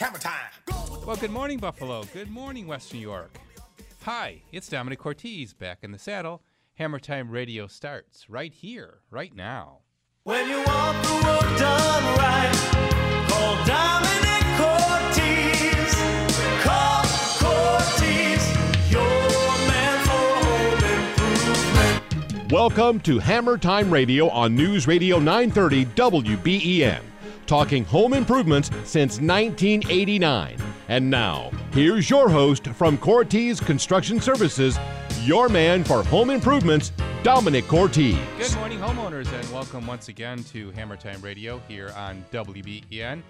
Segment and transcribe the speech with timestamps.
[0.00, 0.50] Hammer time.
[1.06, 2.04] Well, good morning, Buffalo.
[2.14, 3.38] Good morning, West New York.
[4.04, 6.40] Hi, it's Domenic Cortese back in the saddle.
[6.76, 9.80] Hammer Time Radio starts right here, right now.
[10.22, 12.50] When you want the work done right,
[13.28, 15.94] call Domenic Cortese.
[16.62, 17.04] Call
[17.36, 18.54] Cortese,
[18.90, 19.04] your
[19.68, 22.50] man for home improvement.
[22.50, 27.00] Welcome to Hammer Time Radio on News Radio 930 WBEN,
[27.50, 30.56] talking home improvements since 1989.
[30.86, 34.78] And now, here's your host from Cortese Construction Services,
[35.22, 36.92] your man for home improvements,
[37.24, 38.16] Domenic Cortese.
[38.38, 43.20] Good morning, homeowners, and welcome once again to Hammer Time Radio here on WBEN.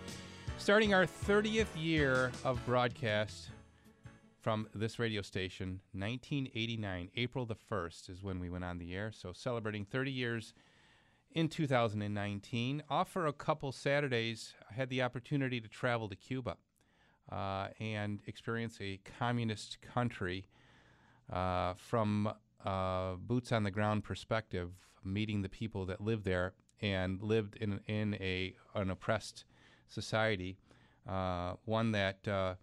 [0.58, 3.48] Starting our 30th year of broadcast
[4.42, 9.12] from this radio station, 1989, April the 1st is when we went on the air.
[9.14, 10.52] So celebrating 30 years
[11.32, 12.82] in 2019.
[12.90, 16.56] Off for a couple Saturdays, I had the opportunity to travel to Cuba
[17.30, 20.46] uh, and experience a communist country
[21.32, 22.32] uh, from
[22.64, 24.72] uh, boots on the ground perspective,
[25.04, 29.44] meeting the people that live there and lived in in a an oppressed
[29.88, 30.56] society,
[31.08, 32.54] uh, one that uh,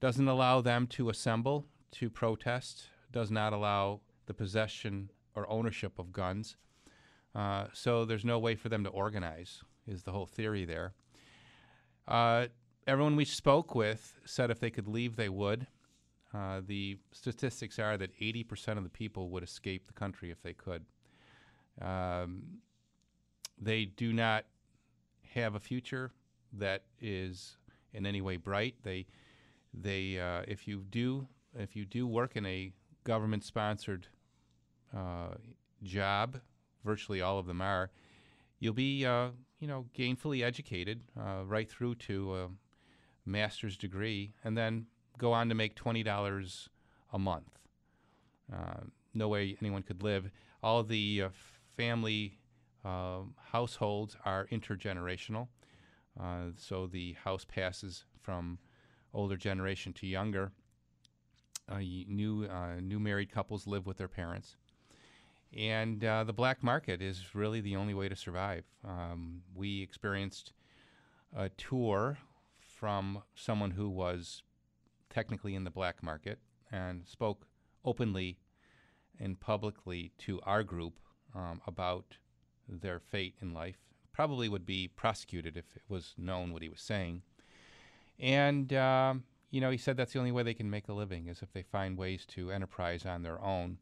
[0.00, 6.12] doesn't allow them to assemble to protest, does not allow the possession or ownership of
[6.12, 6.56] guns.
[7.34, 9.62] Uh, so there's no way for them to organize.
[9.86, 10.92] Is the whole theory there?
[12.06, 12.46] Uh,
[12.86, 15.66] everyone we spoke with said if they could leave, they would.
[16.34, 20.54] Uh, the statistics are that 80% of the people would escape the country if they
[20.54, 20.84] could.
[21.80, 22.42] Um,
[23.60, 24.44] they do not
[25.34, 26.10] have a future
[26.54, 27.56] that is
[27.92, 28.76] in any way bright.
[28.82, 29.06] They,
[29.74, 31.26] they, uh, if you do,
[31.58, 32.72] if you do work in a
[33.04, 34.06] government-sponsored
[34.96, 35.34] uh,
[35.82, 36.40] job,
[36.84, 37.90] virtually all of them are,
[38.58, 39.28] you'll be, uh,
[39.58, 42.48] you know, gainfully educated uh, right through to a
[43.24, 44.86] master's degree, and then
[45.18, 46.68] go on to make twenty dollars
[47.12, 47.58] a month.
[48.52, 48.80] Uh,
[49.14, 50.30] no way anyone could live.
[50.62, 51.28] All the uh,
[51.76, 52.38] family
[52.84, 53.20] uh,
[53.52, 55.48] households are intergenerational,
[56.20, 58.58] uh, so the house passes from
[59.14, 60.52] older generation to younger.
[61.70, 62.48] New
[62.82, 64.56] new married couples live with their parents,
[65.56, 68.64] and uh, the black market is really the only way to survive.
[68.86, 70.52] Um, we experienced
[71.36, 72.18] a tour
[72.58, 74.42] from someone who was
[75.10, 76.38] technically in the black market
[76.70, 77.46] and spoke
[77.84, 78.38] openly
[79.20, 80.98] and publicly to our group
[81.34, 82.16] um, about
[82.68, 83.76] their fate in life.
[84.12, 87.22] Probably would be prosecuted if it was known what he was saying.
[88.18, 91.28] And, um, you know, he said that's the only way they can make a living
[91.28, 93.78] is if they find ways to enterprise on their own.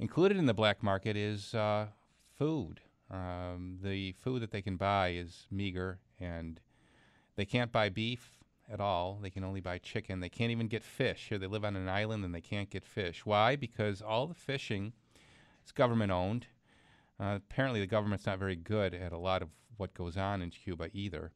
[0.00, 1.88] Included in the black market is uh,
[2.38, 2.80] food.
[3.10, 6.58] Um, the food that they can buy is meager and
[7.36, 8.38] they can't buy beef
[8.72, 9.18] at all.
[9.20, 10.20] They can only buy chicken.
[10.20, 11.26] They can't even get fish.
[11.28, 13.26] Here they live on an island and they can't get fish.
[13.26, 13.56] Why?
[13.56, 14.94] Because all the fishing
[15.66, 16.46] is government owned.
[17.20, 20.48] Uh, apparently, the government's not very good at a lot of what goes on in
[20.48, 21.32] Cuba either.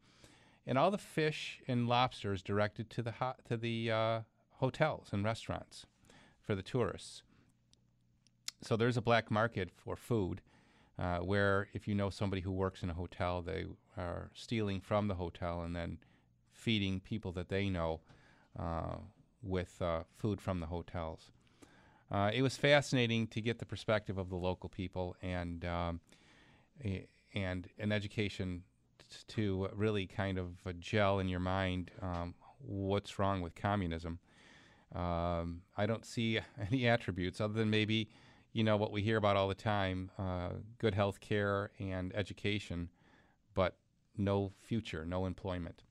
[0.67, 4.21] And all the fish and lobster is directed to the ho- to the uh,
[4.53, 5.85] hotels and restaurants
[6.41, 7.23] for the tourists.
[8.65, 10.41] So there's a black market for food,
[10.99, 13.67] uh, where if you know somebody who works in a hotel, they
[13.99, 15.99] are stealing from the hotel and then
[16.51, 18.01] feeding people that they know
[18.59, 18.97] uh,
[19.43, 21.31] with uh, food from the hotels.
[22.11, 26.01] Uh, it was fascinating to get the perspective of the local people and um,
[27.35, 28.63] and an education
[29.29, 34.19] to really kind of gel in your mind um, what's wrong with communism.
[34.95, 36.41] Um, I don't see
[36.71, 38.09] any attributes other than maybe,
[38.55, 42.89] you know, what we hear about all the time: uh, good health care and education,
[43.53, 43.77] but
[44.17, 45.83] no future, no employment.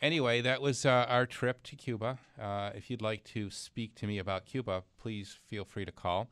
[0.00, 2.18] Anyway, that was uh, our trip to Cuba.
[2.40, 6.28] Uh, if you'd like to speak to me about Cuba, please feel free to call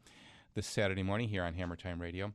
[0.54, 2.32] this Saturday morning here on Hammer Time Radio.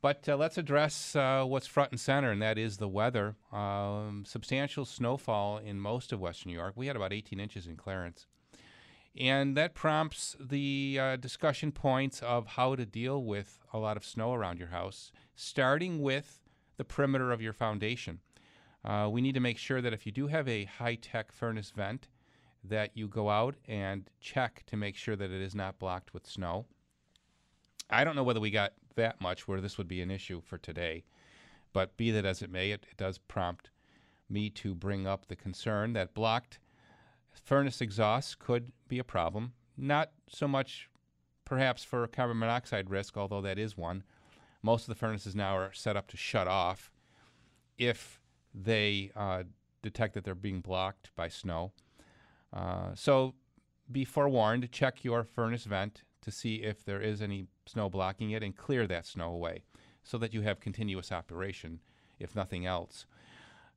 [0.00, 3.34] But uh, let's address uh, what's front and center, and that is the weather.
[3.52, 6.74] Um, substantial snowfall in most of Western New York.
[6.76, 8.27] We had about 18 inches in Clarence.
[9.18, 14.04] And that prompts the uh, discussion points of how to deal with a lot of
[14.04, 16.40] snow around your house, starting with
[16.76, 18.20] the perimeter of your foundation.
[18.84, 22.06] Uh, we need to make sure that if you do have a high-tech furnace vent,
[22.62, 26.26] that you go out and check to make sure that it is not blocked with
[26.26, 26.66] snow.
[27.90, 30.58] I don't know whether we got that much where this would be an issue for
[30.58, 31.04] today,
[31.72, 33.70] but be that as it may, it, it does prompt
[34.30, 36.60] me to bring up the concern that blocked
[37.44, 39.52] furnace exhausts could be a problem.
[39.76, 40.88] Not so much
[41.44, 44.02] perhaps for carbon monoxide risk, although that is one.
[44.62, 46.90] Most of the furnaces now are set up to shut off
[47.78, 48.20] if
[48.54, 49.44] they uh,
[49.82, 51.72] detect that they're being blocked by snow.
[52.52, 53.34] Uh, so
[53.90, 58.42] be forewarned, check your furnace vent to see if there is any snow blocking it
[58.42, 59.62] and clear that snow away
[60.02, 61.80] so that you have continuous operation,
[62.18, 63.06] if nothing else.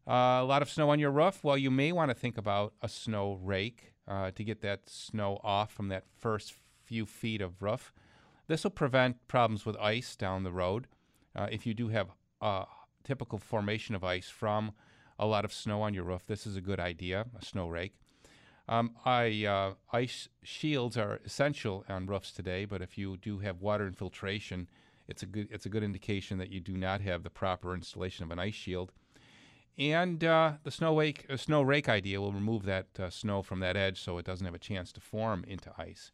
[0.07, 1.43] Uh, a lot of snow on your roof.
[1.43, 5.39] Well, you may want to think about a snow rake uh, to get that snow
[5.43, 7.93] off from that first few feet of roof.
[8.47, 10.87] This will prevent problems with ice down the road.
[11.35, 12.09] Uh, if you do have
[12.41, 12.65] a
[13.03, 14.73] typical formation of ice from
[15.19, 17.93] a lot of snow on your roof, this is a good idea, a snow rake.
[18.67, 23.61] Um, I, uh, ice shields are essential on roofs today, but if you do have
[23.61, 24.67] water infiltration,
[25.07, 28.23] it's a good it's a good indication that you do not have the proper installation
[28.23, 28.91] of an ice shield.
[29.77, 33.59] And uh, the snow rake, uh, snow rake idea will remove that uh, snow from
[33.61, 36.11] that edge so it doesn't have a chance to form into ice.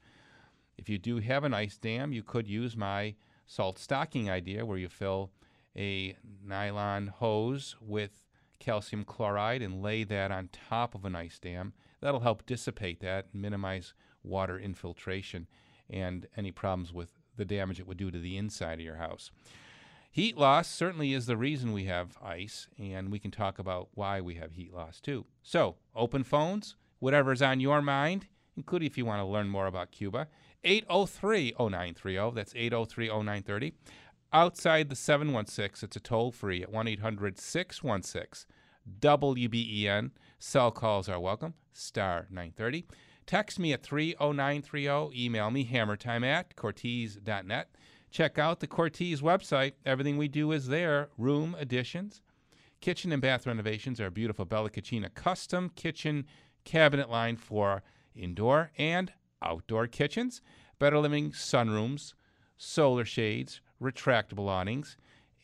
[0.77, 3.15] If you do have an ice dam, you could use my
[3.45, 5.31] salt stocking idea where you fill
[5.75, 6.15] a
[6.45, 8.24] nylon hose with
[8.59, 11.74] calcium chloride and lay that on top of an ice dam.
[12.01, 13.94] That'll help dissipate that minimize
[14.24, 15.48] water infiltration
[15.89, 19.31] and any problems with the damage it would do to the inside of your house.
[20.17, 24.19] Heat loss certainly is the reason we have ice, and we can talk about why
[24.19, 25.27] we have heat loss too.
[25.43, 28.25] So, open phones, whatever's on your mind,
[28.55, 30.27] including if you want to learn more about Cuba.
[30.63, 33.73] 803 0930, that's 803 0930.
[34.33, 38.51] Outside the 716, it's a toll free at 1 800 616
[38.99, 40.09] WBEN.
[40.39, 42.87] Cell calls are welcome, star 930.
[43.27, 45.11] Text me at 30930.
[45.13, 47.69] Email me hammertime at cortese.net.
[48.12, 49.74] Check out the Cortese website.
[49.86, 51.09] Everything we do is there.
[51.18, 52.21] Room additions,
[52.81, 54.00] kitchen and bath renovations.
[54.00, 56.25] Our beautiful Bella Cucina custom kitchen
[56.63, 57.83] cabinet line for
[58.15, 59.12] indoor and
[59.42, 60.42] outdoor kitchens.
[60.80, 62.13] Better living sunrooms,
[62.57, 64.98] solar shades, retractable awnings,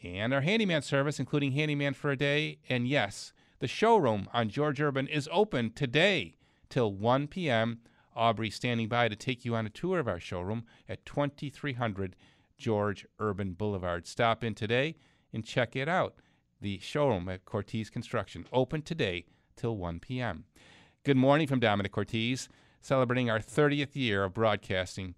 [0.03, 2.59] and our handyman service, including handyman for a day.
[2.69, 6.35] And yes, the showroom on George Urban is open today
[6.69, 7.79] till 1 p.m.
[8.15, 12.15] Aubrey standing by to take you on a tour of our showroom at 2300
[12.63, 14.07] George Urban Boulevard.
[14.07, 14.95] Stop in today
[15.33, 16.15] and check it out.
[16.61, 19.25] The showroom at Cortese Construction, open today
[19.57, 20.45] till 1 p.m.
[21.03, 22.47] Good morning from Domenic Cortese,
[22.79, 25.13] celebrating our 30th year of broadcasting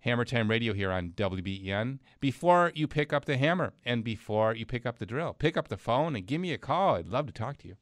[0.00, 2.00] Hammer Time Radio here on WBEN.
[2.20, 5.68] Before you pick up the hammer and before you pick up the drill, pick up
[5.68, 6.96] the phone and give me a call.
[6.96, 7.76] I'd love to talk to you.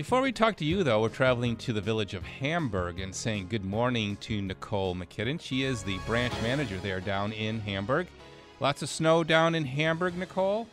[0.00, 3.48] Before we talk to you, though, we're traveling to the village of Hamburg and saying
[3.50, 5.38] good morning to Nicole McKinnon.
[5.38, 8.06] She is the branch manager there down in Hamburg.
[8.60, 10.66] Lots of snow down in Hamburg, Nicole.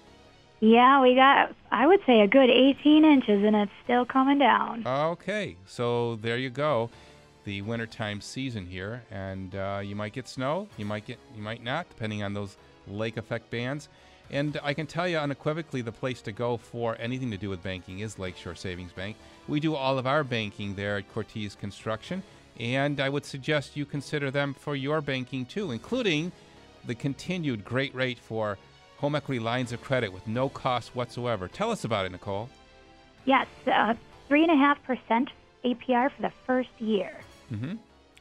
[0.62, 4.88] Yeah, we got, I would say, a good 18 inches, and it's still coming down.
[4.88, 6.90] Okay, so there you go.
[7.44, 11.62] The wintertime season here, and uh, you might get snow, you might get, you might
[11.62, 12.56] not, depending on those
[12.88, 13.90] lake effect bands.
[14.30, 17.64] And I can tell you unequivocally, the place to go for anything to do with
[17.64, 19.16] banking is Lakeshore Savings Bank.
[19.48, 22.24] We do all of our banking there at Cortese Construction,
[22.60, 26.32] and I would suggest you consider them for your banking too, including
[26.86, 28.58] the continued great rate for
[28.98, 31.48] home equity lines of credit with no cost whatsoever.
[31.48, 32.50] Tell us about it, Nicole.
[33.26, 33.94] Yes, uh,
[34.30, 35.28] 3.5%
[35.64, 37.12] APR for the first year.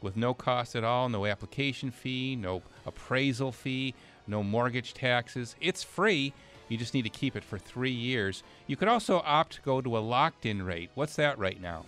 [0.02, 3.94] with no cost at all, no application fee, no appraisal fee,
[4.26, 5.56] no mortgage taxes.
[5.60, 6.32] It's free.
[6.68, 8.42] You just need to keep it for three years.
[8.66, 10.90] You could also opt to go to a locked in rate.
[10.94, 11.84] What's that right now?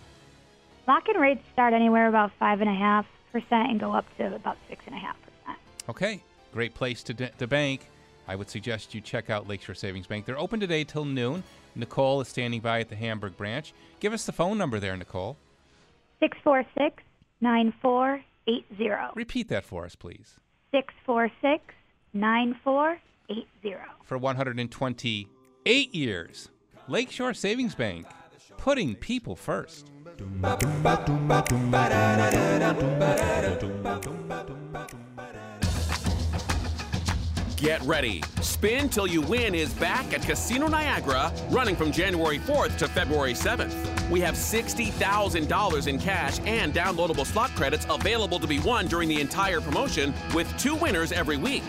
[0.87, 3.03] Lock-in rates start anywhere about 5.5%
[3.51, 5.55] and go up to about 6.5%.
[5.87, 7.89] Okay, great place to, to bank.
[8.27, 10.25] I would suggest you check out Lakeshore Savings Bank.
[10.25, 11.43] They're open today till noon.
[11.75, 13.73] Nicole is standing by at the Hamburg branch.
[13.99, 15.37] Give us the phone number there, Nicole.
[16.19, 17.03] 646
[17.41, 19.13] 9480.
[19.15, 20.39] Repeat that for us, please.
[20.71, 21.73] 646
[22.13, 23.77] 9480.
[24.03, 26.49] For 128 years,
[26.87, 28.07] Lakeshore Savings Bank,
[28.57, 29.91] putting people first.
[37.59, 38.23] Get ready.
[38.39, 43.33] Spin Till You Win is back at Casino Niagara, running from January 4th to February
[43.33, 44.09] 7th.
[44.09, 49.19] We have $60,000 in cash and downloadable slot credits available to be won during the
[49.19, 51.63] entire promotion, with two winners every week.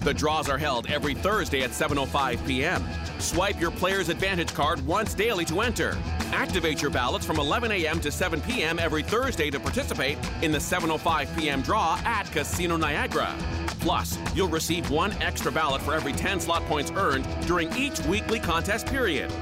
[0.00, 2.82] The draws are held every Thursday at 7:05 p.m.
[3.18, 5.96] Swipe your Players Advantage card once daily to enter.
[6.32, 8.00] Activate your ballots from 11 a.m.
[8.00, 8.78] to 7 p.m.
[8.78, 11.60] every Thursday to participate in the 7:05 p.m.
[11.60, 13.34] draw at Casino Niagara.
[13.80, 18.38] Plus, you'll receive one extra ballot for every 10 slot points earned during each weekly
[18.38, 19.32] contest period.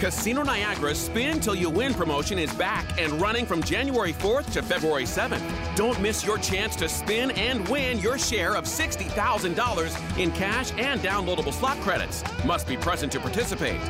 [0.00, 4.62] Casino Niagara's Spin Till You Win promotion is back and running from January 4th to
[4.62, 5.42] February 7th.
[5.76, 11.00] Don't miss your chance to spin and win your share of $60,000 in cash and
[11.02, 12.24] downloadable slot credits.
[12.46, 13.80] Must be present to participate.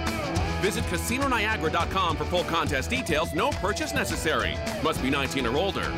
[0.61, 3.33] Visit CasinoNiagara.com for full contest details.
[3.33, 4.57] No purchase necessary.
[4.83, 5.93] Must be 19 or older.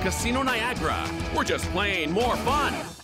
[0.00, 1.06] Casino Niagara.
[1.36, 2.99] We're just playing more fun.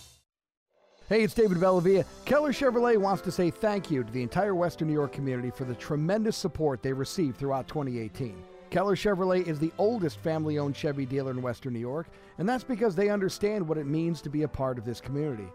[1.09, 2.03] Hey, it's David Bellavia.
[2.25, 5.63] Keller Chevrolet wants to say thank you to the entire Western New York community for
[5.63, 8.43] the tremendous support they received throughout 2018.
[8.71, 12.07] Keller Chevrolet is the oldest family owned Chevy dealer in Western New York,
[12.39, 15.47] and that's because they understand what it means to be a part of this community.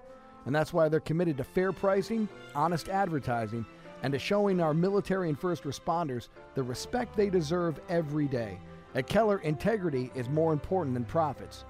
[0.46, 3.66] And that's why they're committed to fair pricing, honest advertising,
[4.02, 8.58] and to showing our military and first responders the respect they deserve every day.
[8.94, 11.66] At Keller, integrity is more important than profits.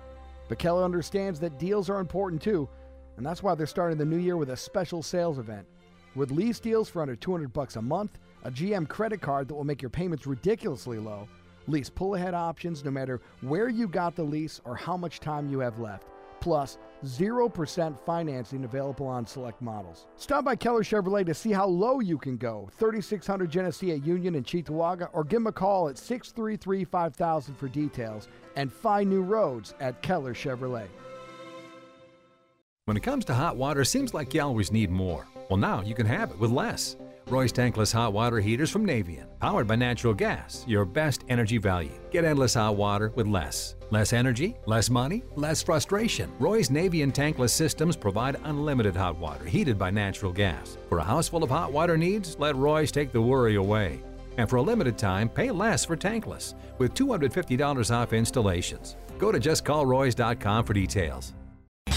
[0.48, 2.68] But Keller understands that deals are important too,
[3.16, 5.66] and that's why they're starting the new year with a special sales event.
[6.14, 9.64] With lease deals for under 200 bucks a month, a GM credit card that will
[9.64, 11.28] make your payments ridiculously low,
[11.66, 15.48] lease pull ahead options no matter where you got the lease or how much time
[15.48, 16.08] you have left,
[16.40, 20.06] plus 0% financing available on select models.
[20.16, 22.68] Stop by Keller Chevrolet to see how low you can go.
[22.78, 27.68] 3600 Genesee at Union and Cheektowaga, or give them a call at 633 5000 for
[27.68, 30.88] details and find new roads at Keller Chevrolet.
[32.86, 35.28] When it comes to hot water, it seems like you always need more.
[35.48, 36.96] Well, now you can have it with less.
[37.28, 41.92] Roy's tankless hot water heaters from Navien, powered by natural gas, your best energy value.
[42.10, 43.76] Get endless hot water with less.
[43.90, 46.32] Less energy, less money, less frustration.
[46.40, 50.76] Roy's Navien tankless systems provide unlimited hot water heated by natural gas.
[50.88, 54.00] For a house full of hot water needs, let Roy's take the worry away.
[54.38, 58.96] And for a limited time, pay less for tankless with $250 off installations.
[59.18, 61.32] Go to justcallroys.com for details.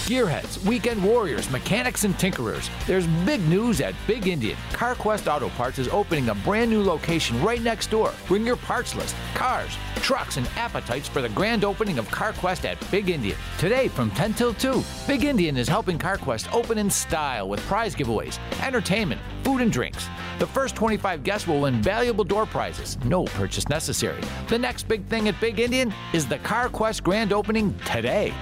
[0.06, 2.70] Gearheads, weekend warriors, mechanics, and tinkerers.
[2.86, 4.56] There's big news at Big Indian.
[4.70, 8.14] CarQuest Auto Parts is opening a brand new location right next door.
[8.28, 12.78] Bring your parts list, cars, trucks, and appetites for the grand opening of CarQuest at
[12.92, 13.36] Big Indian.
[13.58, 17.96] Today from 10 till 2, Big Indian is helping CarQuest open in style with prize
[17.96, 20.06] giveaways, entertainment, food, and drinks.
[20.38, 24.22] The first 25 guests will win valuable door prizes, no purchase necessary.
[24.46, 28.32] The next big thing at Big Indian is the CarQuest grand opening today.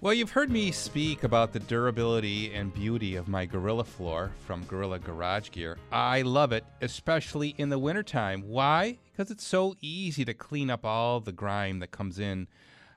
[0.00, 4.62] Well, you've heard me speak about the durability and beauty of my Gorilla floor from
[4.66, 5.76] Gorilla Garage Gear.
[5.90, 8.42] I love it, especially in the wintertime.
[8.42, 8.98] Why?
[9.10, 12.46] Because it's so easy to clean up all the grime that comes in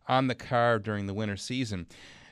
[0.08, 1.88] on the car during the winter season.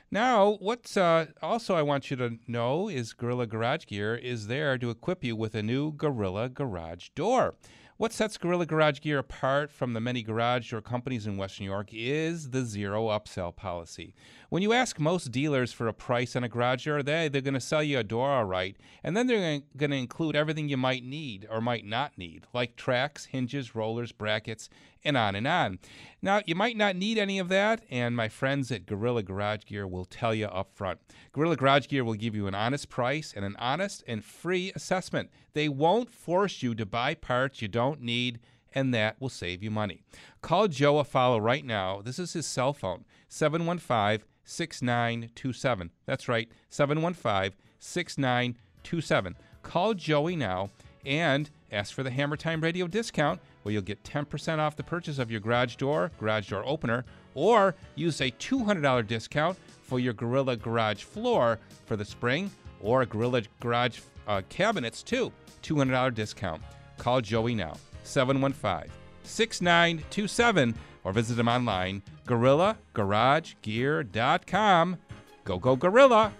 [0.08, 4.78] Now, what's uh, also I want you to know is Gorilla Garage Gear is there
[4.78, 7.56] to equip you with a new Gorilla Garage door.
[8.00, 11.70] What sets Gorilla Garage Gear apart from the many garage door companies in Western New
[11.70, 14.14] York is the zero upsell policy.
[14.50, 17.54] When you ask most dealers for a price on a garage door, they, they're going
[17.54, 20.76] to sell you a door all right, and then they're going to include everything you
[20.76, 24.68] might need or might not need, like tracks, hinges, rollers, brackets,
[25.04, 25.78] and on and on.
[26.20, 29.86] Now, you might not need any of that, and my friends at Gorilla Garage Gear
[29.86, 30.98] will tell you up front.
[31.30, 35.30] Gorilla Garage Gear will give you an honest price and an honest and free assessment.
[35.52, 38.40] They won't force you to buy parts you don't need,
[38.72, 40.02] and that will save you money.
[40.42, 42.02] Call Joe Afalo right now.
[42.02, 45.90] This is his cell phone, 715 6927.
[46.06, 49.36] That's right, 715 6927.
[49.62, 50.70] Call Joey now
[51.06, 55.18] and ask for the Hammer Time Radio discount where you'll get 10% off the purchase
[55.18, 57.04] of your garage door, garage door opener,
[57.34, 63.42] or use a $200 discount for your Gorilla Garage floor for the spring or Gorilla
[63.60, 65.32] Garage uh, cabinets too.
[65.62, 66.62] $200 discount.
[66.96, 68.90] Call Joey now, 715
[69.24, 74.96] 6927, or visit them online, GorillaGarageGear.com.
[75.44, 76.32] Go, go, Gorilla!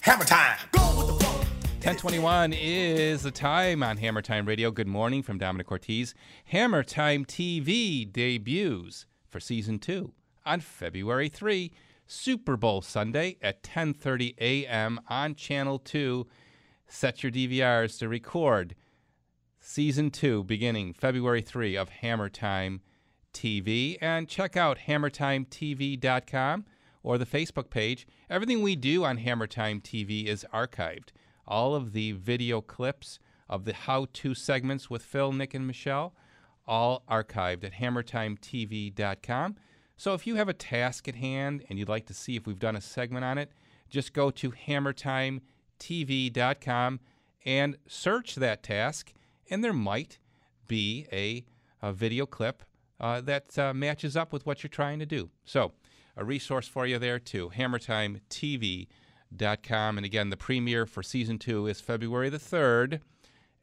[0.00, 0.58] Hammer time.
[1.84, 4.70] 1021 is the time on Hammer Time Radio.
[4.70, 6.14] Good morning from Domenic Cortese.
[6.46, 10.14] Hammer Time TV debuts for season two
[10.46, 11.70] on February 3,
[12.06, 14.98] Super Bowl Sunday at 10:30 a.m.
[15.08, 16.26] on Channel 2.
[16.86, 18.74] Set your DVRs to record
[19.64, 22.82] season two beginning February 3 of Hammer Time
[23.32, 26.66] TV and check out hammertimetv.com
[27.02, 28.06] or the Facebook page.
[28.28, 31.12] Everything we do on Hammer Time TV is archived.
[31.46, 33.18] All of the video clips
[33.48, 36.12] of the how to segments with Phil, Nick, and Michelle,
[36.66, 39.56] all archived at hammertimetv.com.
[39.96, 42.58] So if you have a task at hand and you'd like to see if we've
[42.58, 43.50] done a segment on it,
[43.88, 47.00] just go to hammertimetv.com
[47.46, 49.12] and search that task,
[49.50, 50.18] and there might
[50.66, 51.44] be a,
[51.82, 52.62] a video clip
[53.00, 55.30] uh, that uh, matches up with what you're trying to do.
[55.44, 55.72] So,
[56.16, 59.96] a resource for you there too, hammertimetv.com.
[59.96, 63.00] And again, the premiere for season two is February the 3rd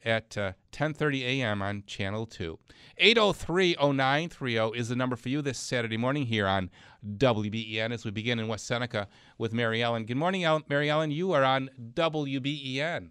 [0.04, 1.62] at uh, 10:30 a.m.
[1.62, 2.58] on Channel 2.
[3.00, 6.70] 803-0930 is the number for you this Saturday morning here on
[7.16, 9.08] WBEN as we begin in West Seneca
[9.38, 10.04] with Mary Ellen.
[10.04, 11.10] Good morning, Mary Ellen.
[11.10, 13.10] You are on WBEN.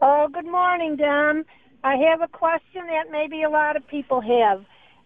[0.00, 1.44] Oh, good morning, Don.
[1.84, 4.64] I have a question that maybe a lot of people have.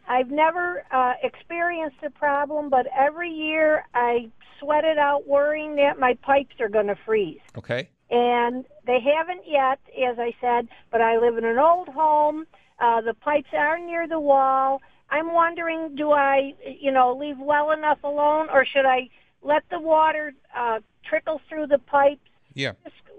[0.09, 4.30] I've never uh, experienced a problem, but every year I
[4.61, 7.40] sweat it out worrying that my pipes are going to freeze.
[7.56, 7.88] Okay.
[8.11, 12.47] And they haven't yet, as I said, but I live in an old home.
[12.78, 14.80] Uh, the pipes are near the wall.
[15.11, 19.09] I'm wondering, do I, you know, leave well enough alone, or should I
[19.42, 22.21] let the water uh, trickle through the pipes?
[22.54, 22.73] Yeah.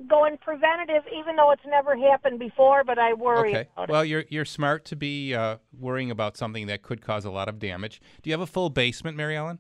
[0.08, 3.68] Going preventative, even though it's never happened before, but I worry Okay.
[3.75, 7.32] about Well, you're you're smart to be uh, worrying about something that could cause a
[7.32, 8.00] lot of damage.
[8.22, 9.60] Do you have a full basement, Mary Ellen?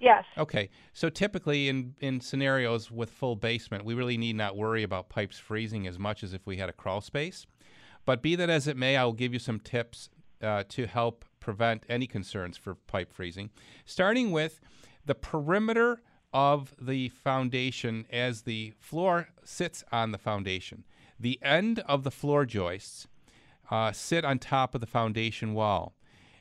[0.00, 0.24] Yes.
[0.36, 0.70] Okay.
[0.92, 5.38] So typically in, in scenarios with full basement, we really need not worry about pipes
[5.38, 7.46] freezing as much as if we had a crawl space.
[8.04, 10.08] But be that as it may, I will give you some tips
[10.42, 13.50] uh, to help prevent any concerns for pipe freezing.
[13.84, 14.60] Starting with
[15.06, 20.84] the perimeter of the foundation as the floor sits on the foundation.
[21.18, 23.06] The end of the floor joists
[23.70, 25.94] uh, sit on top of the foundation wall.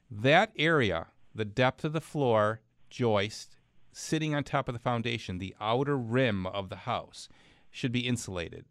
[0.09, 3.57] That area, the depth of the floor joist
[3.93, 7.29] sitting on top of the foundation, the outer rim of the house,
[7.69, 8.65] should be insulated.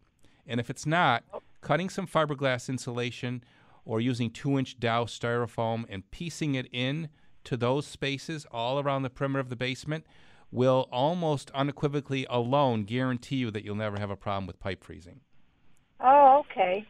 [0.46, 1.24] And if it's not,
[1.60, 3.44] cutting some fiberglass insulation
[3.84, 7.08] or using two inch Dow styrofoam and piecing it in
[7.44, 10.04] to those spaces all around the perimeter of the basement
[10.52, 15.20] will almost unequivocally alone guarantee you that you'll never have a problem with pipe freezing.
[16.00, 16.84] Oh, okay.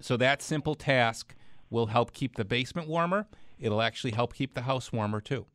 [0.00, 1.34] So that simple task
[1.70, 3.26] will help keep the basement warmer.
[3.58, 5.46] It'll actually help keep the house warmer too.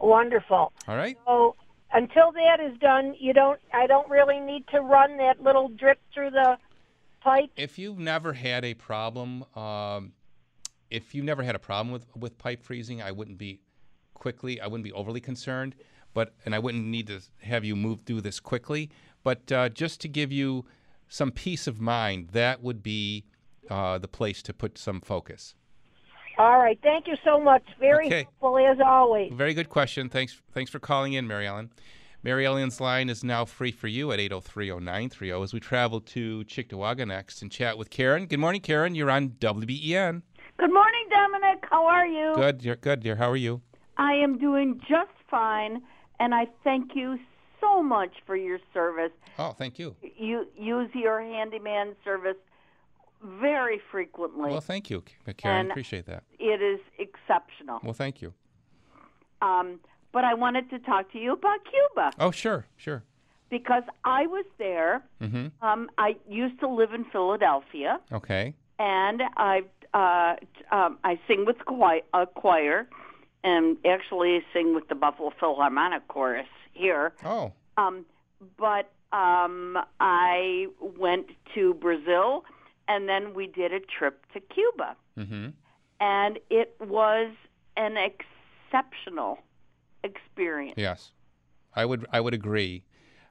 [0.00, 0.72] Wonderful.
[0.88, 1.16] All right?
[1.26, 1.56] So
[1.92, 3.60] until that is done, you don't.
[3.72, 6.58] I don't really need to run that little drip through the
[7.20, 7.50] pipe.
[7.56, 10.12] If you've never had a problem, um,
[10.90, 13.60] if you've never had a problem with, with pipe freezing, I wouldn't be
[14.12, 15.74] quickly, I wouldn't be overly concerned.
[16.14, 18.90] But and I wouldn't need to have you move through this quickly.
[19.22, 20.64] But uh, just to give you
[21.08, 23.24] some peace of mind, that would be
[23.68, 25.54] uh, the place to put some focus.
[26.38, 26.78] All right.
[26.82, 27.62] Thank you so much.
[27.78, 28.22] Very Okay.
[28.24, 29.32] helpful as always.
[29.32, 30.08] Very good question.
[30.08, 31.70] Thanks, thanks for calling in, Mary Ellen.
[32.24, 37.06] Mary Ellen's line is now free for you at 8030930 as we travel to Cheektowaga
[37.06, 38.26] next and chat with Karen.
[38.26, 38.94] Good morning, Karen.
[38.94, 40.22] You're on WBEN.
[40.56, 41.64] Good morning, Domenic.
[41.70, 42.32] How are you?
[42.34, 43.16] Good, you're good, dear.
[43.16, 43.60] How are you?
[43.96, 45.82] I am doing just fine,
[46.20, 47.18] and I thank you
[47.60, 49.12] so much for your service.
[49.38, 49.96] Oh, thank you.
[50.16, 52.36] You use your handyman service
[53.22, 54.50] very frequently.
[54.50, 55.02] Well, thank you,
[55.36, 55.60] Karen.
[55.60, 56.24] And- Appreciate that.
[56.38, 57.80] It is exceptional.
[57.82, 58.34] Well, thank you.
[59.42, 59.80] Um,
[60.12, 63.02] but I wanted to talk to you about Cuba Oh, sure, sure.
[63.50, 65.02] because I was there.
[65.20, 65.46] Mm-hmm.
[65.66, 67.98] Um, I used to live in Philadelphia.
[68.12, 68.54] Okay.
[68.78, 69.62] and I
[69.94, 70.34] uh,
[70.74, 71.56] um, I sing with
[72.12, 72.88] a choir,
[73.44, 77.12] and actually sing with the Buffalo Philharmonic Chorus here.
[77.24, 77.52] Oh.
[77.76, 78.04] Um,
[78.58, 82.44] but um, I went to Brazil,
[82.88, 85.50] and then we did a trip to Cuba, Mm-hmm.
[86.00, 87.30] and it was
[87.76, 89.38] an exceptional
[90.02, 90.74] experience.
[90.76, 91.12] Yes,
[91.74, 92.06] I would.
[92.12, 92.84] I would agree.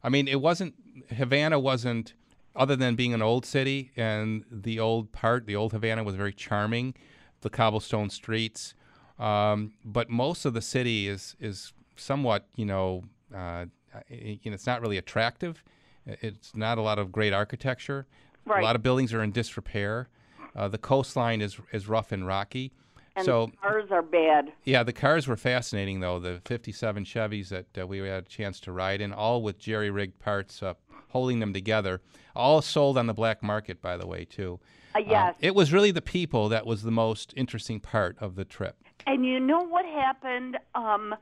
[0.04, 0.76] I mean, it wasn't
[1.10, 1.60] Havana.
[1.60, 2.14] wasn't
[2.56, 5.46] other than being an old city and the old part.
[5.46, 6.94] The old Havana was very charming,
[7.42, 8.76] the cobblestone streets.
[9.24, 13.66] Um, but most of the city is is somewhat, you know, uh,
[14.10, 15.64] you know, it's not really attractive.
[16.06, 18.06] It's not a lot of great architecture.
[18.46, 18.62] Right.
[18.62, 20.10] A lot of buildings are in disrepair.
[20.56, 22.74] Uh, the coastline is is rough and rocky.
[23.16, 24.52] And so the cars are bad.
[24.66, 26.20] yeah, the cars were fascinating though.
[26.20, 30.20] The '57 Chevys that uh, we had a chance to ride in, all with jerry-rigged
[30.20, 30.74] parts, uh,
[31.10, 32.02] holding them together,
[32.36, 34.60] all sold on the black market, by the way, too.
[34.96, 35.36] Uh, yes.
[35.40, 38.83] it was really the people that was the most interesting part of the trip.
[39.06, 40.58] And you know what happened?
[40.76, 41.16] Um,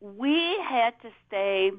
[0.00, 1.70] we had to stay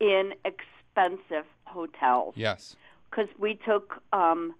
[0.00, 2.76] in expensive hotels Yes.
[3.10, 4.54] because we took um,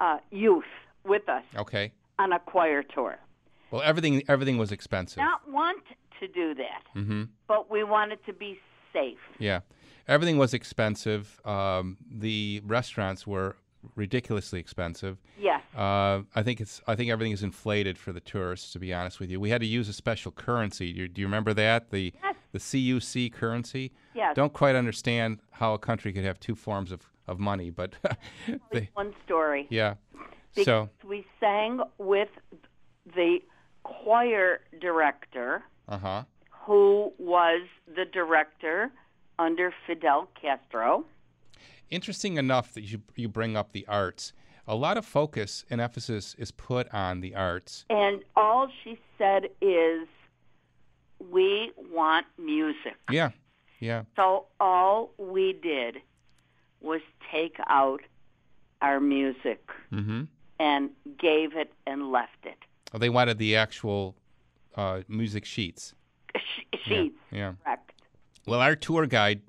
[0.00, 0.64] uh, youth
[1.04, 1.92] with us Okay.
[2.18, 3.18] on a choir tour.
[3.70, 5.18] Well, everything everything was expensive.
[5.18, 5.82] Not want
[6.20, 7.22] to do that, Mm-hmm.
[7.48, 8.58] but we wanted to be
[8.92, 9.18] safe.
[9.38, 9.60] Yeah,
[10.06, 11.40] everything was expensive.
[11.46, 13.56] Um, the restaurants were
[13.96, 15.18] ridiculously expensive.
[15.38, 15.62] Yes.
[15.76, 16.80] Uh, I think it's.
[16.86, 18.72] I think everything is inflated for the tourists.
[18.72, 20.92] To be honest with you, we had to use a special currency.
[20.92, 21.90] Do you, do you remember that?
[21.90, 22.36] The Yes.
[22.52, 23.92] the CUC currency.
[24.14, 24.34] Yes.
[24.36, 27.94] Don't quite understand how a country could have two forms of, of money, but
[28.72, 29.66] they, One story.
[29.70, 29.94] yeah.
[30.54, 32.28] Because So we sang with
[33.16, 33.38] the
[33.84, 36.22] choir director, uh huh.
[36.66, 38.90] who was the director
[39.38, 41.04] under Fidel Castro.
[41.96, 44.32] Interesting enough that you you bring up the arts.
[44.66, 47.84] A lot of focus and emphasis is put on the arts.
[47.90, 50.08] And all she said is,
[51.30, 52.96] We want music.
[53.10, 53.30] Yeah,
[53.78, 54.04] yeah.
[54.16, 55.98] So all we did
[56.80, 58.00] was take out
[58.80, 59.60] our music
[59.92, 60.22] Mm-hmm.
[60.58, 62.58] and gave it and left it.
[62.98, 64.16] They wanted the actual
[64.76, 65.94] uh, music sheets.
[66.36, 67.52] Sh- sheets, Yeah.
[67.64, 67.92] correct.
[68.46, 69.42] Well, our tour guide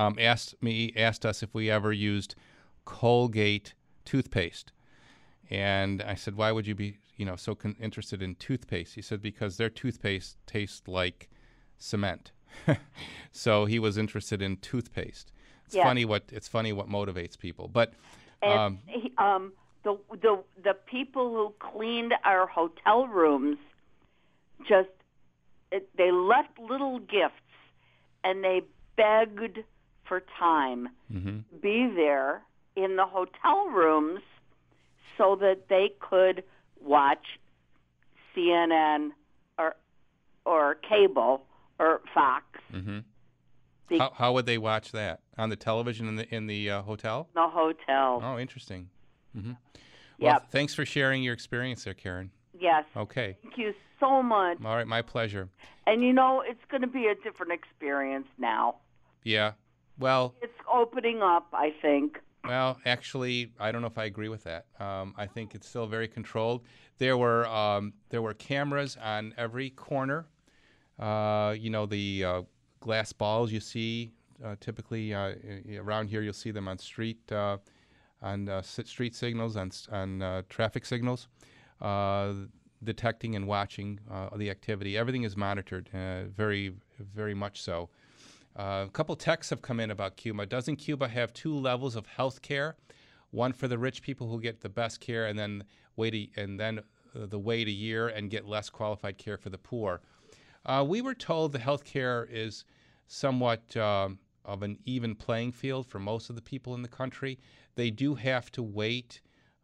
[0.00, 2.34] um, asked me asked us if we ever used
[2.86, 4.72] Colgate toothpaste,
[5.50, 9.02] and I said, "Why would you be, you know, so con- interested in toothpaste?" He
[9.02, 11.28] said, "Because their toothpaste tastes like
[11.78, 12.32] cement."
[13.32, 15.32] so he was interested in toothpaste.
[15.66, 15.84] It's Yeah.
[15.84, 17.92] funny what it's funny what motivates people, but
[18.42, 19.52] um, he, um,
[19.84, 23.58] the the the people who cleaned our hotel rooms
[24.66, 24.88] just
[25.70, 27.34] it, they left little gifts
[28.24, 28.62] and they
[28.96, 29.58] begged
[30.10, 31.44] for time mhm.
[31.62, 32.42] be there
[32.74, 34.20] in the hotel rooms
[35.16, 36.42] so that they could
[36.82, 37.38] watch
[38.34, 39.10] CNN
[39.56, 39.76] or
[40.44, 41.46] or cable
[41.78, 43.04] or Fox Mhm.
[43.88, 46.82] Be- how, how would they watch that on the television in the in the uh,
[46.82, 47.28] hotel?
[47.34, 48.20] the hotel.
[48.22, 48.90] Oh, interesting.
[49.32, 49.52] hmm
[50.18, 50.50] Well, Yep.
[50.50, 52.30] thanks for sharing your experience there, Karen.
[52.58, 52.84] Yes.
[52.96, 53.36] Okay.
[53.42, 54.58] Thank you so much.
[54.64, 55.48] All right, my pleasure.
[55.86, 58.76] And you know, it's going to be a different experience now.
[59.24, 59.52] Yeah.
[60.00, 62.18] Well, It's opening up, I think.
[62.46, 64.64] well, actually, I don't know if I agree with that.
[64.80, 66.62] Um, I think it's still very controlled.
[66.96, 70.26] There were um, there were cameras on every corner.
[70.98, 72.42] Uh, you know the uh,
[72.80, 74.10] glass balls you see
[74.44, 75.34] uh, typically uh,
[75.78, 76.22] around here.
[76.22, 77.58] You'll see them on street uh,
[78.22, 81.28] on uh, street signals on on uh, traffic signals,
[81.82, 82.32] uh,
[82.82, 84.96] detecting and watching uh, the activity.
[84.96, 87.90] Everything is monitored, uh, very very much so.
[88.56, 90.46] Uh, a couple texts have come in about Cuba.
[90.46, 92.76] Doesn't Cuba have two levels of health care?
[93.30, 95.64] One for the rich people who get the best care, and then
[95.96, 96.80] wait a, and then
[97.14, 100.00] uh, the wait a year and get less qualified care for the poor.
[100.66, 102.64] Uh, we were told the health care is
[103.06, 107.38] somewhat um, of an even playing field for most of the people in the country.
[107.76, 109.20] They do have to wait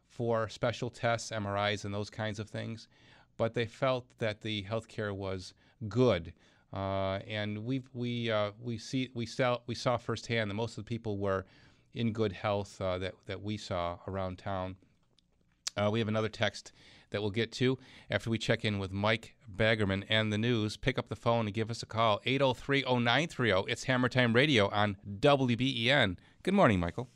[0.09, 2.89] for special tests, MRIs, and those kinds of things,
[3.37, 5.53] but they felt that the health care was
[5.89, 6.33] good.
[6.73, 10.85] Uh, and we we uh, we see we saw we saw firsthand that most of
[10.85, 11.47] the people were
[11.95, 14.77] in good health uh, that that we saw around town.
[15.77, 16.73] Uh, we have another text
[17.11, 17.79] that we'll get to
[18.11, 20.77] after we check in with Mike Baggerman and the news.
[20.77, 23.71] Pick up the phone and give us a call 803 0930.
[23.71, 26.17] It's Hammer Time Radio on WBEN.
[26.43, 27.09] Good morning, Michael.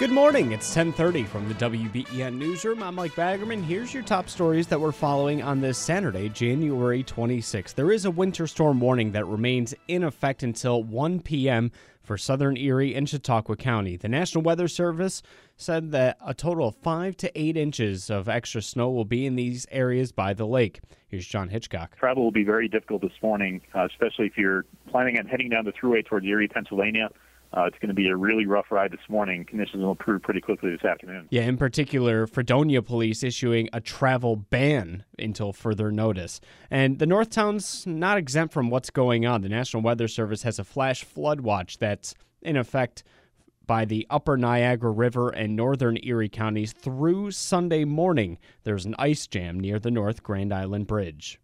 [0.00, 0.52] Good morning.
[0.52, 2.82] It's 10:30 from the WBEN newsroom.
[2.82, 3.62] I'm Mike Baggerman.
[3.62, 7.74] Here's your top stories that we're following on this Saturday, January 26th.
[7.74, 11.70] There is a winter storm warning that remains in effect until 1 p.m.
[12.02, 13.98] for southern Erie and Chautauqua County.
[13.98, 15.22] The National Weather Service
[15.58, 19.36] said that a total of 5 to 8 inches of extra snow will be in
[19.36, 20.80] these areas by the lake.
[21.08, 21.94] Here's John Hitchcock.
[21.98, 25.66] Travel will be very difficult this morning, uh, especially if you're planning on heading down
[25.66, 27.10] the thruway towards Erie, Pennsylvania.
[27.52, 29.44] Uh, it's going to be a really rough ride this morning.
[29.44, 31.26] Conditions will improve pretty quickly this afternoon.
[31.30, 36.40] Yeah, in particular, Fredonia police issuing a travel ban until further notice.
[36.70, 39.42] And the North Town's not exempt from what's going on.
[39.42, 43.02] The National Weather Service has a flash flood watch that's in effect
[43.66, 48.38] by the upper Niagara River and northern Erie counties through Sunday morning.
[48.64, 51.40] There's an ice jam near the North Grand Island Bridge.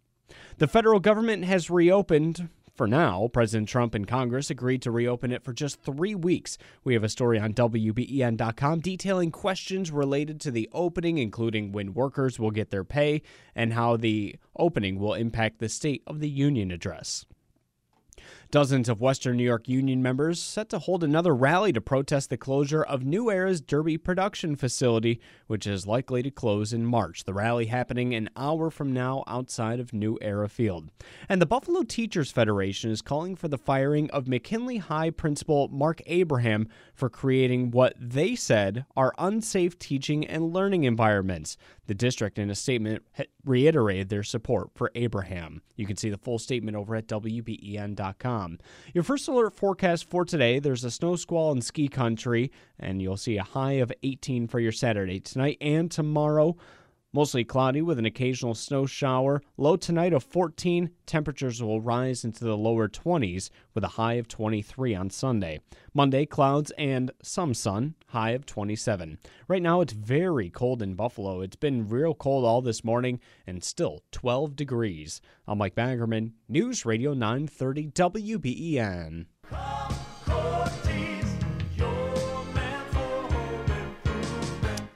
[0.57, 2.49] The federal government has reopened.
[2.77, 6.59] For now, President Trump and Congress agreed to reopen it for just three weeks.
[6.83, 12.37] We have a story on WBEN.com detailing questions related to the opening, including when workers
[12.37, 13.23] will get their pay
[13.55, 17.25] and how the opening will impact the State of the Union address.
[18.49, 22.37] Dozens of Western New York Union members set to hold another rally to protest the
[22.37, 27.25] closure of New Era's Derby production facility, which is likely to close in March.
[27.25, 30.89] The rally happening an hour from now outside of New Era Field.
[31.27, 36.01] And the Buffalo Teachers Federation is calling for the firing of McKinley High principal Mark
[36.05, 41.57] Abraham for creating what they said are unsafe teaching and learning environments.
[41.87, 43.03] The district, in a statement,
[43.47, 45.61] reiterated their support for Abraham.
[45.75, 48.59] You can see the full statement over at WBEN.com.
[48.93, 53.17] Your first alert forecast for today there's a snow squall in ski country, and you'll
[53.17, 55.19] see a high of 18 for your Saturday.
[55.19, 56.55] Tonight and tomorrow,
[57.13, 59.41] Mostly cloudy with an occasional snow shower.
[59.55, 60.91] Low tonight of 14.
[61.05, 65.61] Temperatures will rise into the lower 20s with a high of 23 on Sunday.
[65.93, 69.17] Monday, clouds and some sun, high of 27.
[69.47, 71.41] Right now, it's very cold in Buffalo.
[71.41, 75.21] It's been real cold all this morning and still 12 degrees.
[75.47, 79.25] I'm Mike Baggerman, News Radio 930 WBEN.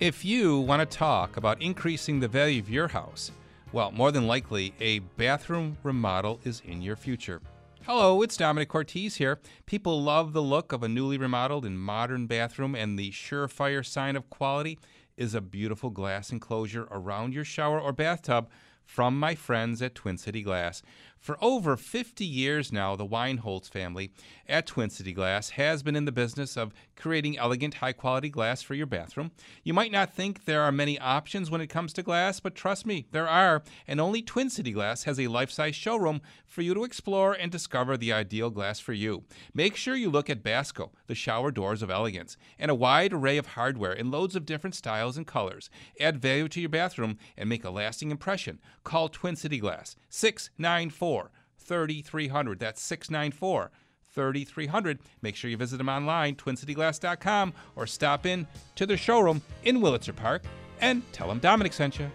[0.01, 3.29] If you want to talk about increasing the value of your house,
[3.71, 7.39] well, more than likely, a bathroom remodel is in your future.
[7.85, 9.39] Hello, it's Domenic Cortese here.
[9.67, 14.15] People love the look of a newly remodeled and modern bathroom, and the surefire sign
[14.15, 14.79] of quality
[15.17, 18.49] is a beautiful glass enclosure around your shower or bathtub
[18.83, 20.81] from my friends at Twin City Glass.
[21.21, 24.12] For over 50 years now, the Weinholz family
[24.49, 28.63] at Twin City Glass has been in the business of creating elegant, high quality glass
[28.63, 29.29] for your bathroom.
[29.63, 32.88] You might not think there are many options when it comes to glass, but trust
[32.88, 36.73] me, there are, and only Twin City Glass has a life size showroom for you
[36.73, 39.23] to explore and discover the ideal glass for you.
[39.53, 43.38] Make sure you look at Basco, the shower doors of elegance, and a wide array
[43.38, 45.69] of hardware in loads of different styles and colors.
[45.99, 48.60] Add value to your bathroom and make a lasting impression.
[48.84, 51.11] Call Twin City Glass 694
[51.58, 52.60] 3300.
[52.60, 53.71] That's 694
[54.13, 55.00] 3300.
[55.21, 60.15] Make sure you visit them online, twincityglass.com, or stop in to their showroom in Wurlitzer
[60.15, 60.43] Park
[60.82, 62.12] and tell them Domenic sent you.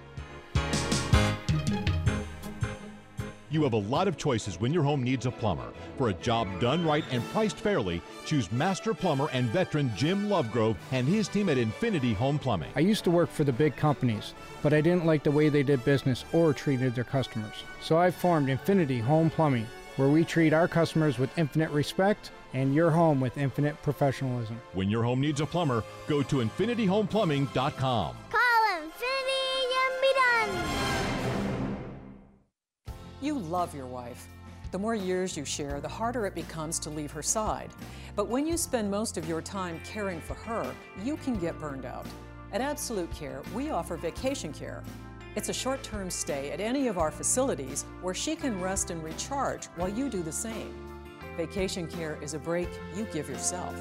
[3.49, 5.73] You have a lot of choices when your home needs a plumber.
[5.99, 10.77] For a job done right and priced fairly, choose master plumber and veteran Jim Lovegrove
[10.91, 12.73] and his team at Infinity Home Plumbing.
[12.75, 15.63] I used to work for the big companies, but I didn't like the way they
[15.63, 17.55] did business or treated their customers.
[17.81, 22.75] So I formed Infinity Home Plumbing, where we treat our customers with infinite respect and
[22.75, 24.61] your home with infinite professionalism.
[24.73, 28.17] When your home needs a plumber, go to infinityhomeplumbing.com.
[33.57, 34.29] love your wife.
[34.71, 37.71] The more years you share, the harder it becomes to leave her side.
[38.14, 40.71] But when you spend most of your time caring for her,
[41.03, 42.05] you can get burned out.
[42.53, 44.85] At Absolute Care, we offer vacation care.
[45.37, 49.03] It's a short term stay at any of our facilities where she can rest and
[49.03, 50.75] recharge while you do the same.
[51.38, 53.75] Vacation care is a break you give yourself.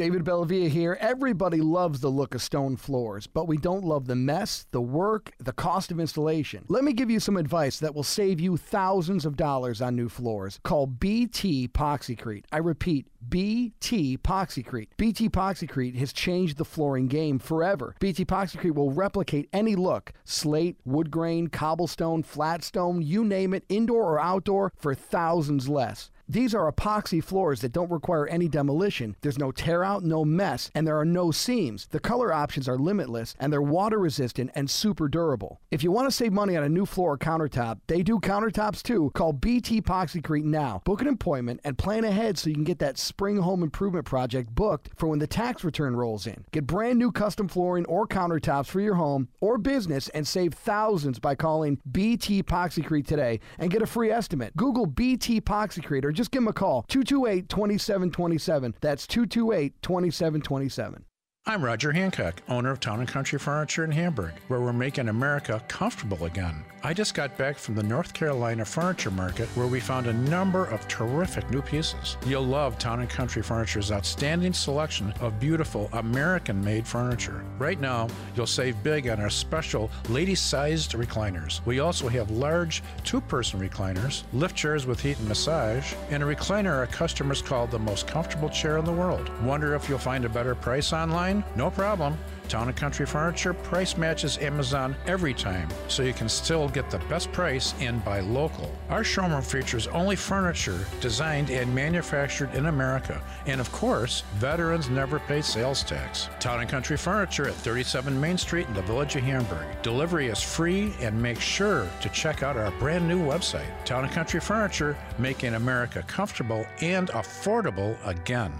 [0.00, 0.96] David Bellavia here.
[0.98, 5.30] Everybody loves the look of stone floors, but we don't love the mess, the work,
[5.38, 6.64] the cost of installation.
[6.68, 10.08] Let me give you some advice that will save you thousands of dollars on new
[10.08, 10.58] floors.
[10.62, 12.46] Call BT Poxycrete.
[12.50, 14.88] I repeat, BT Poxycrete.
[14.96, 17.94] BT Poxycrete has changed the flooring game forever.
[18.00, 23.64] BT Poxycrete will replicate any look slate, wood grain, cobblestone, flat stone, you name it,
[23.68, 26.10] indoor or outdoor, for thousands less.
[26.30, 29.16] These are epoxy floors that don't require any demolition.
[29.20, 31.88] There's no tear out, no mess, and there are no seams.
[31.90, 35.60] The color options are limitless and they're water resistant and super durable.
[35.72, 38.80] If you want to save money on a new floor or countertop, they do countertops
[38.80, 39.10] too.
[39.12, 40.82] Call BT Poxycrete now.
[40.84, 44.54] Book an appointment and plan ahead so you can get that spring home improvement project
[44.54, 46.44] booked for when the tax return rolls in.
[46.52, 51.18] Get brand new custom flooring or countertops for your home or business and save thousands
[51.18, 54.56] by calling BT Poxycrete today and get a free estimate.
[54.56, 58.74] Google BT Poxycrete or just give them a call 228 2727.
[58.82, 61.04] That's 228 2727.
[61.50, 65.60] I'm Roger Hancock, owner of Town and Country Furniture in Hamburg, where we're making America
[65.66, 66.62] comfortable again.
[66.84, 70.64] I just got back from the North Carolina Furniture Market where we found a number
[70.66, 72.16] of terrific new pieces.
[72.24, 77.44] You'll love Town and Country Furniture's outstanding selection of beautiful American made furniture.
[77.58, 81.60] Right now, you'll save big on our special lady sized recliners.
[81.66, 86.26] We also have large two person recliners, lift chairs with heat and massage, and a
[86.26, 89.28] recliner our customers call the most comfortable chair in the world.
[89.42, 91.39] Wonder if you'll find a better price online?
[91.56, 92.16] No problem.
[92.50, 96.98] Town and Country Furniture price matches Amazon every time, so you can still get the
[97.08, 98.74] best price and buy local.
[98.88, 105.20] Our showroom features only furniture designed and manufactured in America, and of course, veterans never
[105.20, 106.28] pay sales tax.
[106.40, 109.66] Town and Country Furniture at 37 Main Street in the Village of Hamburg.
[109.82, 113.70] Delivery is free, and make sure to check out our brand new website.
[113.84, 118.52] Town and Country Furniture, making America comfortable and affordable again.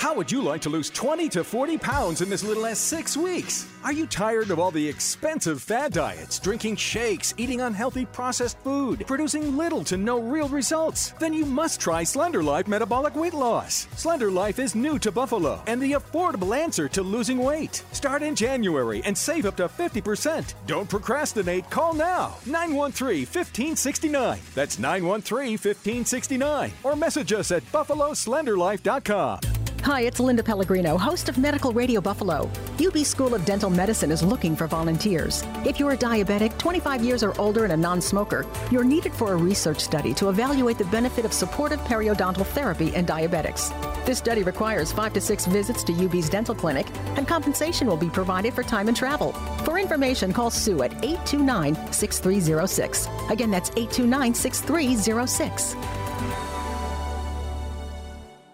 [0.00, 3.18] How would you like to lose 20 to 40 pounds in as little as six
[3.18, 3.68] weeks?
[3.84, 9.06] Are you tired of all the expensive fad diets, drinking shakes, eating unhealthy processed food,
[9.06, 11.10] producing little to no real results?
[11.20, 13.88] Then you must try Slender Life Metabolic Weight Loss.
[13.94, 17.84] Slender Life is new to Buffalo and the affordable answer to losing weight.
[17.92, 20.54] Start in January and save up to 50%.
[20.66, 21.68] Don't procrastinate.
[21.68, 24.40] Call now 913 1569.
[24.54, 26.72] That's 913 1569.
[26.84, 29.59] Or message us at buffaloslenderlife.com.
[29.82, 32.50] Hi, it's Linda Pellegrino, host of Medical Radio Buffalo.
[32.84, 35.42] UB School of Dental Medicine is looking for volunteers.
[35.64, 39.32] If you're a diabetic, 25 years or older, and a non smoker, you're needed for
[39.32, 43.72] a research study to evaluate the benefit of supportive periodontal therapy in diabetics.
[44.04, 48.10] This study requires five to six visits to UB's dental clinic, and compensation will be
[48.10, 49.32] provided for time and travel.
[49.64, 53.08] For information, call Sue at 829 6306.
[53.30, 55.99] Again, that's 829 6306.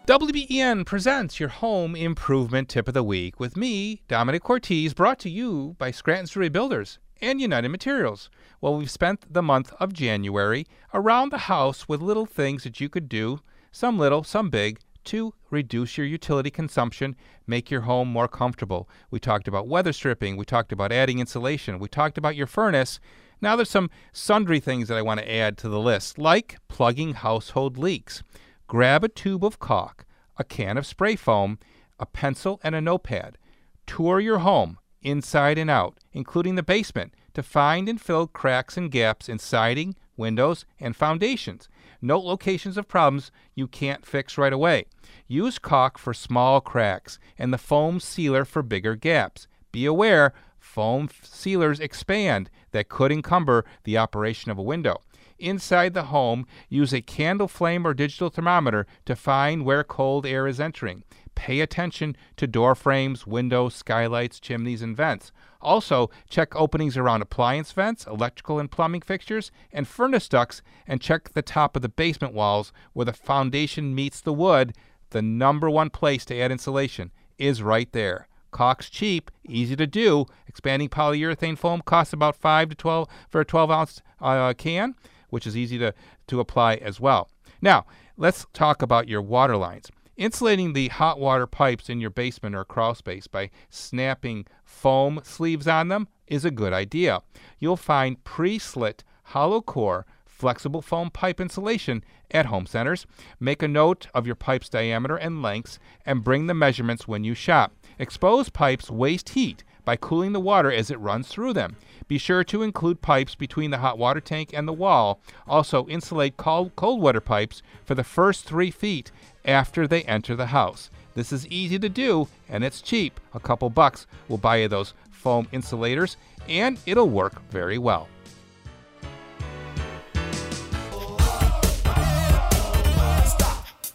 [0.06, 5.28] WBEN presents your home improvement tip of the week with me, Domenic Cortese, brought to
[5.28, 8.30] you by Scranton Surrey Builders and United Materials.
[8.60, 10.64] Well, we've spent the month of January
[10.94, 13.40] around the house with little things that you could do,
[13.72, 17.16] some little, some big, to reduce your utility consumption,
[17.48, 18.88] make your home more comfortable.
[19.10, 23.00] We talked about weather stripping, we talked about adding insulation, we talked about your furnace.
[23.40, 27.14] Now there's some sundry things that I want to add to the list, like plugging
[27.14, 28.22] household leaks.
[28.68, 30.04] Grab a tube of caulk,
[30.36, 31.58] a can of spray foam,
[32.00, 33.38] a pencil, and a notepad.
[33.86, 38.90] Tour your home, inside and out, including the basement, to find and fill cracks and
[38.90, 41.68] gaps in siding, windows, and foundations.
[42.02, 44.86] Note locations of problems you can't fix right away.
[45.28, 49.46] Use caulk for small cracks and the foam sealer for bigger gaps.
[49.70, 55.00] Be aware, foam sealers expand that could encumber the operation of a window.
[55.38, 60.46] Inside the home, use a candle flame or digital thermometer to find where cold air
[60.46, 61.04] is entering.
[61.34, 65.32] Pay attention to door frames, windows, skylights, chimneys, and vents.
[65.60, 71.30] Also, check openings around appliance vents, electrical and plumbing fixtures, and furnace ducts, and check
[71.30, 74.74] the top of the basement walls where the foundation meets the wood.
[75.10, 78.28] The number one place to add insulation is right there.
[78.50, 80.24] Caulk's cheap, easy to do.
[80.48, 84.94] Expanding polyurethane foam costs about 5 to 12 for a 12 ounce uh, can
[85.36, 85.92] which is easy to,
[86.26, 87.28] to apply as well.
[87.60, 87.84] Now,
[88.16, 89.90] let's talk about your water lines.
[90.16, 95.68] Insulating the hot water pipes in your basement or crawl space by snapping foam sleeves
[95.68, 97.20] on them is a good idea.
[97.58, 103.06] You'll find pre slit, hollow core, flexible foam pipe insulation at home centers.
[103.38, 107.34] Make a note of your pipe's diameter and lengths and bring the measurements when you
[107.34, 107.74] shop.
[107.98, 111.76] Exposed pipes waste heat by cooling the water as it runs through them.
[112.08, 115.20] Be sure to include pipes between the hot water tank and the wall.
[115.46, 119.10] Also, insulate cold, cold water pipes for the first three feet
[119.46, 120.90] after they enter the house.
[121.14, 123.18] This is easy to do and it's cheap.
[123.32, 126.16] A couple bucks will buy you those foam insulators
[126.48, 128.08] and it'll work very well.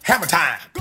[0.02, 0.71] Hammer time.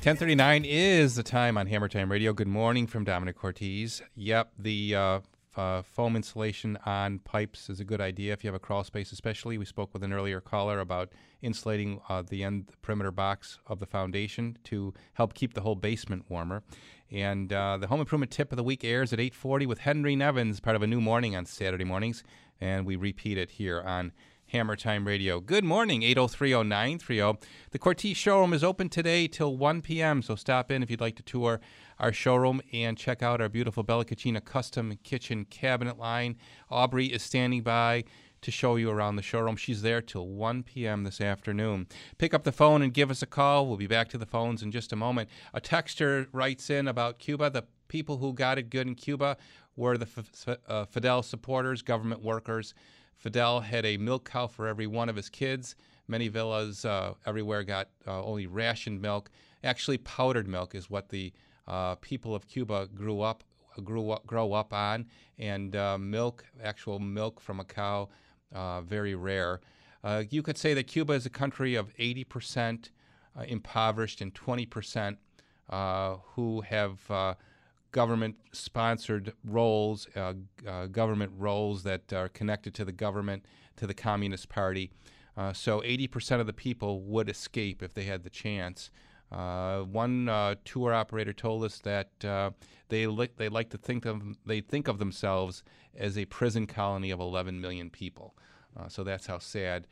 [0.00, 2.32] 1039 is the time on Hammer Time Radio.
[2.32, 4.02] Good morning from Domenic Cortese.
[4.14, 5.20] Yep, the uh,
[5.54, 9.12] uh, foam insulation on pipes is a good idea if you have a crawl space,
[9.12, 9.58] especially.
[9.58, 13.84] We spoke with an earlier caller about insulating uh, the end perimeter box of the
[13.84, 16.62] foundation to help keep the whole basement warmer.
[17.10, 20.60] And uh, the home improvement tip of the week airs at 8:40 with Henry Nevins,
[20.60, 22.24] part of a new morning on Saturday mornings,
[22.58, 24.12] and we repeat it here on
[24.52, 25.38] Hammer Time Radio.
[25.38, 27.40] Good morning, 8030930.
[27.70, 31.14] The Cortese showroom is open today till 1 p.m., so stop in if you'd like
[31.16, 31.60] to tour
[32.00, 36.36] our showroom and check out our beautiful Bella custom kitchen cabinet line.
[36.68, 38.02] Aubrey is standing by
[38.40, 39.54] to show you around the showroom.
[39.54, 41.04] She's there till 1 p.m.
[41.04, 41.86] this afternoon.
[42.18, 43.68] Pick up the phone and give us a call.
[43.68, 45.28] We'll be back to the phones in just a moment.
[45.54, 47.50] A texter writes in about Cuba.
[47.50, 49.36] The people who got it good in Cuba
[49.76, 52.74] were the F- uh, Fidel supporters, government workers.
[53.20, 55.76] Fidel had a milk cow for every one of his kids.
[56.08, 59.30] Many villas uh, everywhere got uh, only rationed milk.
[59.62, 61.30] Actually, powdered milk is what the
[61.68, 63.44] uh, people of Cuba grew up
[63.84, 65.06] grew up, grow up on,
[65.38, 68.08] and uh, milk, actual milk from a cow,
[68.52, 69.60] uh, very rare.
[70.02, 72.90] Uh, you could say that Cuba is a country of 80%
[73.46, 75.16] impoverished and 20%
[76.34, 77.36] who have
[77.92, 80.32] government sponsored roles, uh,
[80.66, 83.44] uh, government roles that are connected to the government,
[83.76, 84.90] to the Communist Party.
[85.36, 88.90] Uh, so 80% of the people would escape if they had the chance.
[89.32, 92.50] Uh, one uh, tour operator told us that uh,
[92.88, 95.62] they li- they like to think of they think of themselves
[95.96, 98.34] as a prison colony of 11 million people.
[98.88, 99.86] so that's how sad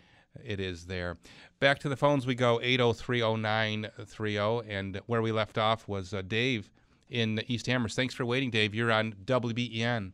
[0.45, 1.19] it is there.
[1.61, 6.69] Back to the phones we go 8030930 and where we left off was Dave
[7.11, 7.97] in East Amherst.
[7.97, 8.75] Thanks for waiting, Dave.
[8.75, 10.13] You're on WBEN.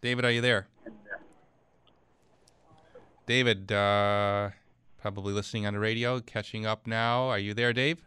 [0.00, 0.68] David, are you there?
[3.26, 4.50] David, uh,
[5.00, 7.28] probably listening on the radio, catching up now.
[7.28, 8.02] Are you there, Dave?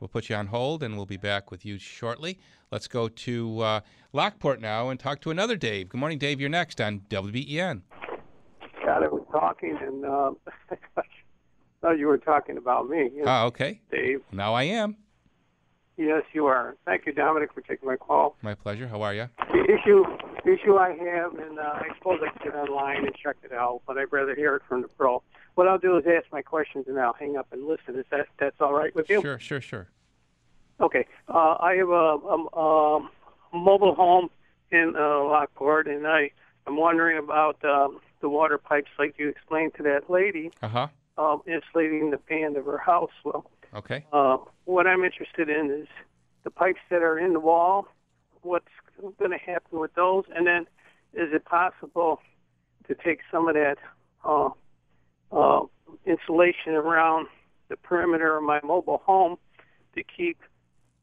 [0.00, 2.38] We'll put you on hold and we'll be back with you shortly.
[2.70, 3.80] Let's go to uh,
[4.12, 5.88] Lockport now and talk to another Dave.
[5.88, 6.40] Good morning, Dave.
[6.40, 7.82] You're next on WBEN.
[8.84, 10.36] God, I was talking and um,
[11.80, 13.10] thought you were talking about me.
[13.26, 13.80] Ah, okay.
[13.90, 14.20] Dave.
[14.32, 14.96] Now I am.
[15.98, 16.76] Yes, you are.
[16.84, 18.36] Thank you, Domenic, for taking my call.
[18.40, 18.86] My pleasure.
[18.86, 19.28] How are you?
[19.52, 20.04] The issue
[20.44, 23.82] issue I have, and uh, I suppose I could get online and check it out,
[23.86, 25.22] but I'd rather hear it from the pro.
[25.56, 27.98] What I'll do is ask my questions, and I'll hang up and listen.
[27.98, 29.20] Is that that's all right with you?
[29.20, 29.88] Sure, sure, sure.
[30.80, 31.04] Okay.
[31.28, 33.08] Uh, I have a, a, a
[33.52, 34.30] mobile home
[34.70, 36.30] in uh, Lockport, and I
[36.68, 40.86] I'm wondering about um, the water pipes, like you explained to that lady, Uh huh.
[41.18, 43.10] um, insulating the band of her house.
[43.24, 44.04] Well, Okay.
[44.12, 45.88] uh, what I'm interested in is
[46.44, 47.86] the pipes that are in the wall.
[48.42, 48.66] What's
[49.18, 50.24] going to happen with those?
[50.34, 50.62] And then,
[51.14, 52.20] is it possible
[52.86, 53.76] to take some of that
[54.24, 54.48] uh,
[55.32, 55.66] uh,
[56.06, 57.26] insulation around
[57.68, 59.36] the perimeter of my mobile home
[59.94, 60.38] to keep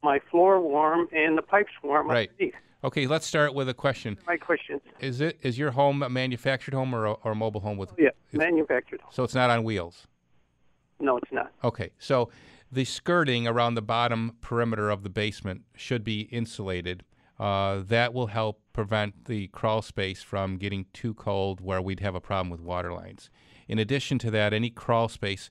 [0.03, 2.29] my floor warm and the pipes warm Right.
[2.31, 2.53] underneath?
[2.83, 4.17] Okay, let's start with a question.
[4.27, 4.81] My questions.
[4.99, 7.91] Is it is your home a manufactured home or a, or a mobile home with?
[7.97, 9.01] Yeah, manufactured.
[9.09, 10.05] So it's not on wheels.
[10.99, 11.51] No, it's not.
[11.63, 12.29] Okay, so
[12.71, 17.03] the skirting around the bottom perimeter of the basement should be insulated.
[17.39, 22.15] Uh, that will help prevent the crawl space from getting too cold where we'd have
[22.15, 23.29] a problem with water lines.
[23.67, 25.49] In addition to that, any crawl space,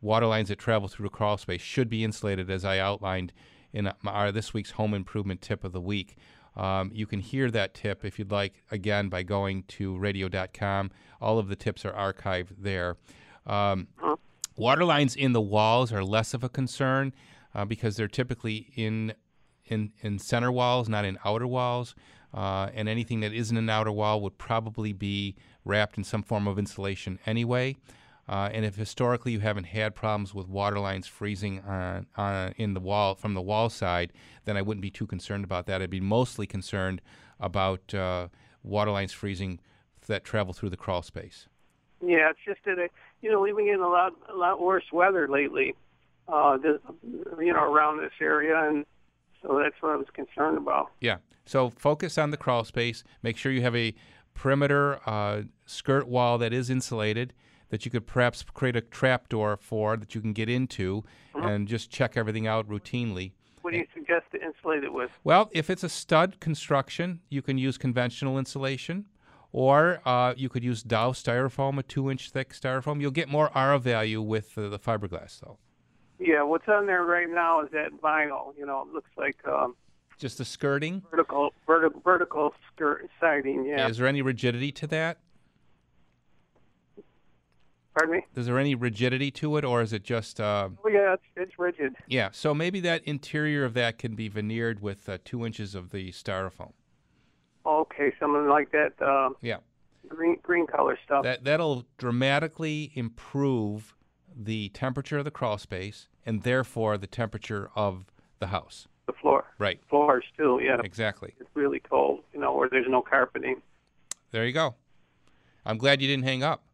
[0.00, 3.32] water lines that travel through the crawl space should be insulated as I outlined
[3.72, 6.16] in our this week's home improvement tip of the week.
[6.56, 10.92] Um, you can hear that tip if you'd like, again, by going to radio.com.
[11.20, 12.96] All of the tips are archived there.
[13.46, 13.88] Um,
[14.56, 17.12] water lines in the walls are less of a concern
[17.54, 19.14] uh, because they're typically in,
[19.66, 21.94] in, in center walls, not in outer walls.
[22.32, 26.48] Uh, and anything that isn't an outer wall would probably be wrapped in some form
[26.48, 27.76] of insulation anyway.
[28.28, 32.74] Uh, and if historically you haven't had problems with water lines freezing on, on in
[32.74, 34.12] the wall from the wall side,
[34.46, 35.82] then I wouldn't be too concerned about that.
[35.82, 37.02] I'd be mostly concerned
[37.38, 38.28] about uh,
[38.62, 39.60] water lines freezing
[40.06, 41.48] that travel through the crawl space.
[42.04, 42.78] Yeah, it's just that
[43.24, 45.74] you know we've been getting a lot a lot worse weather lately,
[46.28, 48.84] uh, this, you know, around this area, and
[49.40, 50.90] so that's what I was concerned about.
[51.00, 51.16] Yeah.
[51.46, 53.02] So focus on the crawl space.
[53.22, 53.94] Make sure you have a
[54.34, 57.32] perimeter uh, skirt wall that is insulated
[57.70, 61.02] that you could perhaps create a trap door for that you can get into
[61.34, 63.32] and just check everything out routinely.
[63.62, 65.10] What do you suggest to insulate it with?
[65.24, 69.06] Well, if it's a stud construction, you can use conventional insulation,
[69.54, 73.00] or uh, you could use Dow styrofoam, a two-inch thick styrofoam.
[73.00, 75.58] You'll get more R value with uh, the fiberglass, though.
[76.18, 78.52] Yeah, what's on there right now is that vinyl.
[78.58, 79.76] You know, it looks like um,
[80.18, 81.02] Just the skirting.
[81.08, 83.64] vertical vertical vertical skirt siding.
[83.64, 83.86] Yeah.
[83.86, 85.18] Is there any rigidity to that?
[87.96, 88.22] Pardon me.
[88.34, 90.40] Is there any rigidity to it, or is it just?
[90.40, 91.94] Uh, Oh yeah, it's it's rigid.
[92.08, 92.30] yeah.
[92.32, 96.10] So maybe that interior of that can be veneered with uh, two inches of the
[96.10, 96.72] styrofoam.
[97.66, 98.92] Okay, something like that.
[99.00, 99.58] Uh, Yeah.
[100.08, 101.22] green green color stuff.
[101.24, 103.94] That that'll dramatically improve
[104.36, 108.06] the temperature of the crawl space and therefore the temperature of
[108.38, 108.88] the house.
[109.06, 109.44] the floor.
[109.58, 109.80] Right.
[109.90, 110.60] Floors too.
[110.62, 110.80] Yeah.
[110.82, 111.34] Exactly.
[111.38, 112.20] It's really cold.
[112.32, 113.60] You know, where there's no carpeting.
[114.30, 114.76] There you go.
[115.66, 116.64] I'm glad you didn't hang up.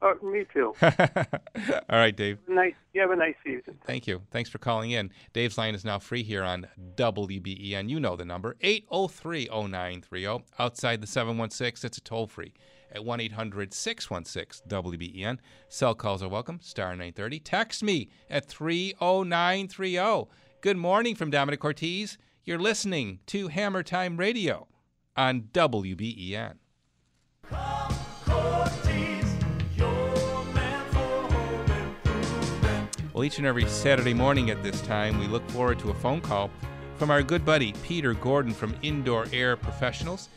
[0.00, 0.74] Oh, me too.
[0.82, 2.38] All right, Dave.
[2.48, 2.74] nice.
[2.94, 3.78] You have a nice season.
[3.84, 4.22] Thank you.
[4.30, 5.10] Thanks for calling in.
[5.32, 7.88] Dave's line is now free here on WBEN.
[7.88, 10.44] You know the number 803 0930.
[10.58, 12.52] Outside the 716, it's a toll free
[12.92, 15.38] at 1 800 616 WBEN.
[15.68, 17.40] Cell calls are welcome, star 930.
[17.40, 20.28] Text me at 30930.
[20.60, 22.16] Good morning from Domenic Cortese.
[22.44, 24.68] You're listening to Hammer Time Radio
[25.16, 26.54] on WBEN.
[33.18, 36.20] Well, each and every Saturday morning at this time, we look forward to a phone
[36.20, 36.52] call
[36.98, 40.28] from our good buddy Peter Gordon from Indoor Air Professionals.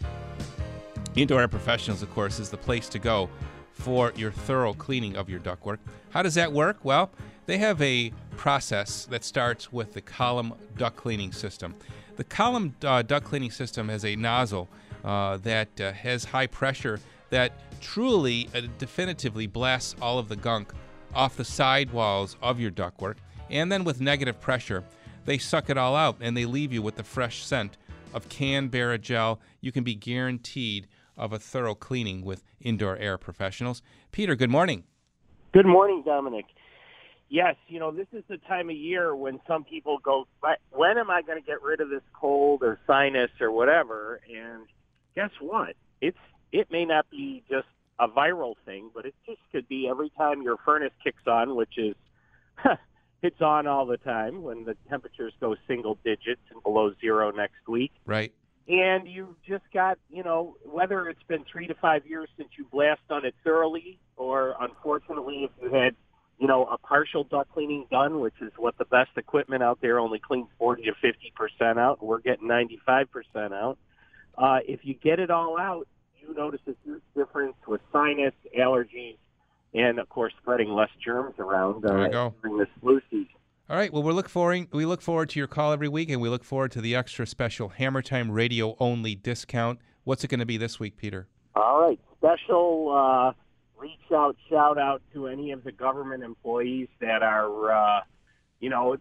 [1.16, 3.30] Indoor Air Professionals, of course, is the place to go
[3.74, 5.78] for your thorough cleaning of your ductwork.
[6.10, 6.80] How does that work?
[6.82, 7.12] Well,
[7.46, 11.76] they have a process that starts with the column duct cleaning system.
[12.16, 14.68] The column uh, duct cleaning system has a nozzle
[15.06, 20.74] uh, that uh, has high pressure that truly, uh, definitively blasts all of the gunk
[21.14, 23.18] off the side walls of your ductwork.
[23.50, 24.84] And then with negative pressure,
[25.26, 27.78] they suck it all out and they leave you with the fresh scent
[28.14, 29.40] of Canberra gel.
[29.60, 30.88] You can be guaranteed
[31.18, 33.82] of a thorough cleaning with indoor air professionals.
[34.12, 34.84] Peter, good morning.
[35.54, 36.46] Good morning, Domenic.
[37.30, 40.98] Yes, you know, this is the time of year when some people go, "But when
[40.98, 44.20] am I going to get rid of this cold or sinus or whatever?
[44.30, 44.68] And
[45.16, 45.76] guess what?
[46.02, 46.18] It's
[46.52, 47.68] it may not be just
[48.02, 51.78] a viral thing, but it just could be every time your furnace kicks on, which
[51.78, 51.96] is
[53.22, 57.68] it's on all the time when the temperatures go single digits and below zero next
[57.68, 57.92] week.
[58.06, 58.34] Right.
[58.68, 62.66] And you've just got, you know, whether it's been three to five years since you
[62.72, 65.96] blast on it thoroughly, or unfortunately, if you had,
[66.40, 70.00] you know, a partial duct cleaning done, which is what the best equipment out there
[70.00, 73.78] only cleans 40 to 50 percent out, and we're getting 95 percent out.
[74.38, 75.88] Uh, if you get it all out,
[76.22, 79.18] you notice a huge difference with sinus, allergies,
[79.74, 83.28] and of course, spreading less germs around uh, during this flu season.
[83.70, 83.92] All right.
[83.92, 86.44] Well, we look forward we look forward to your call every week, and we look
[86.44, 89.80] forward to the extra special Hammer Time Radio only discount.
[90.04, 91.28] What's it going to be this week, Peter?
[91.56, 92.00] All right.
[92.18, 93.34] Special uh,
[93.82, 98.02] reach out, shout out to any of the government employees that are, uh,
[98.60, 98.96] you know,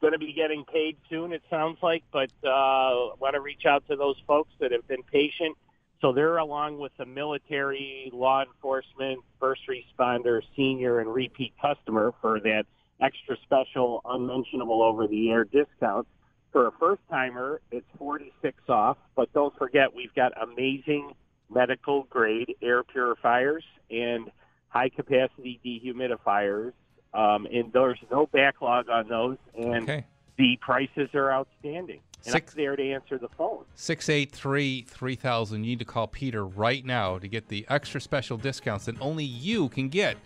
[0.00, 3.82] going to be getting paid soon, it sounds like, but uh, want to reach out
[3.88, 5.56] to those folks that have been patient.
[6.00, 12.38] So they're along with the military, law enforcement, first responder, senior, and repeat customer for
[12.40, 12.64] that
[13.00, 16.06] extra special unmentionable over the air discount.
[16.52, 21.12] For a first timer, it's 46 off, but don't forget we've got amazing
[21.50, 24.30] medical grade air purifiers and
[24.68, 26.72] high capacity dehumidifiers.
[27.14, 30.04] Um, and there's no backlog on those, and Okay.
[30.36, 32.00] the prices are outstanding.
[32.26, 33.64] And Six- I'm there to answer the phone.
[33.76, 35.62] 683 3000.
[35.64, 39.24] You need to call Peter right now to get the extra special discounts that only
[39.24, 40.16] you can get.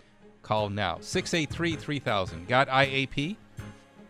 [0.43, 0.99] Call now.
[1.01, 2.49] 683 3000.
[2.49, 3.37] Got IAP?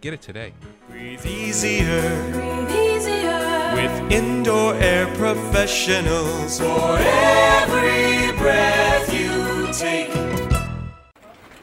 [0.01, 0.55] Get it today.
[0.89, 2.33] Breathe easier.
[2.33, 3.73] Breathe easier.
[3.75, 6.59] With indoor air professionals.
[6.61, 10.20] For every breath you take.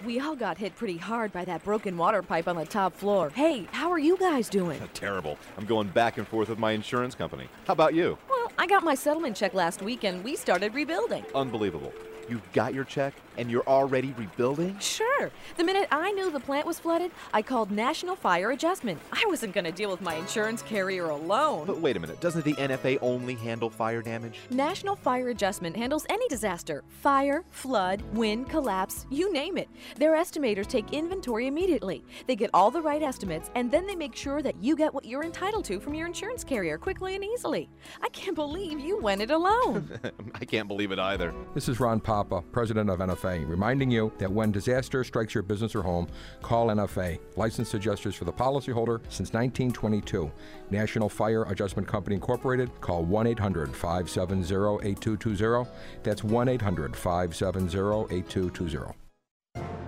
[0.08, 3.30] We all got hit pretty hard by that broken water pipe on the top floor.
[3.30, 4.80] Hey, how are you guys doing?
[4.94, 5.38] Terrible.
[5.58, 7.50] I'm going back and forth with my insurance company.
[7.66, 8.18] How about you?
[8.30, 11.26] Well, I got my settlement check last week and we started rebuilding.
[11.36, 11.92] Unbelievable.
[12.30, 14.78] You got your check and you're already rebuilding?
[14.80, 15.32] Sure.
[15.56, 19.00] The minute I knew the plant was flooded, I called National Fire Adjustment.
[19.12, 21.68] I wasn't going to deal with my insurance carrier alone.
[21.68, 24.40] But wait a minute, doesn't the NFA only handle fire damage?
[24.50, 29.70] National Fire Adjustment handles any disaster fire, flood, wind, collapse, you name it.
[29.98, 32.04] Their estimators take inventory immediately.
[32.26, 35.06] They get all the right estimates, and then they make sure that you get what
[35.06, 37.70] you're entitled to from your insurance carrier quickly and easily.
[38.02, 40.00] I can't believe you went it alone.
[40.36, 41.34] I can't believe it either.
[41.54, 45.76] This is Ron Papa, president of NFA, reminding you that when disaster strikes your business
[45.76, 46.08] or home,
[46.42, 50.32] call NFA, licensed adjusters for the policyholder since 1922.
[50.72, 52.72] National Fire Adjustment Company Incorporated.
[52.82, 55.70] Call 1 800 570 8220.
[56.02, 59.87] That's 1 800 570 8220.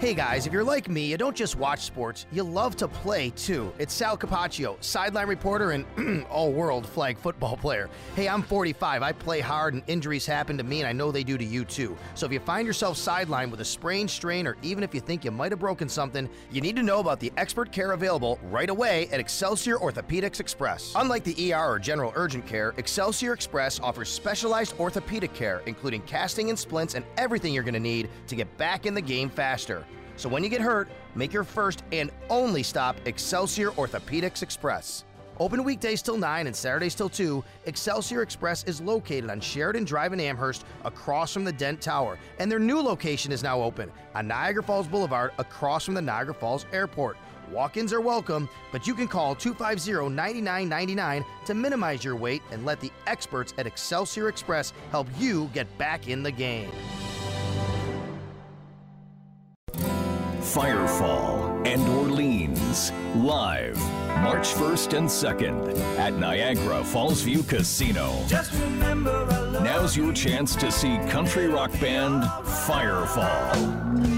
[0.00, 3.30] Hey guys, if you're like me, you don't just watch sports, you love to play
[3.30, 3.72] too.
[3.80, 7.90] It's Sal Capaccio, sideline reporter and all world flag football player.
[8.14, 9.02] Hey, I'm 45.
[9.02, 11.64] I play hard and injuries happen to me, and I know they do to you
[11.64, 11.96] too.
[12.14, 15.24] So if you find yourself sidelined with a sprain, strain, or even if you think
[15.24, 18.70] you might have broken something, you need to know about the expert care available right
[18.70, 20.92] away at Excelsior Orthopedics Express.
[20.94, 26.50] Unlike the ER or general urgent care, Excelsior Express offers specialized orthopedic care, including casting
[26.50, 29.84] and splints and everything you're going to need to get back in the game faster.
[30.18, 35.04] So when you get hurt, make your first and only stop Excelsior Orthopedics Express.
[35.38, 40.12] Open weekdays till 9 and Saturdays till 2, Excelsior Express is located on Sheridan Drive
[40.12, 42.18] in Amherst across from the Dent Tower.
[42.40, 46.34] And their new location is now open on Niagara Falls Boulevard across from the Niagara
[46.34, 47.16] Falls Airport.
[47.52, 52.66] Walk ins are welcome, but you can call 250 9999 to minimize your wait and
[52.66, 56.72] let the experts at Excelsior Express help you get back in the game.
[60.48, 63.76] Firefall and Orleans live
[64.22, 68.24] March 1st and 2nd at Niagara Fallsview Casino.
[68.26, 72.22] Just remember I love Now's your chance to see country rock band
[72.64, 73.52] Firefall.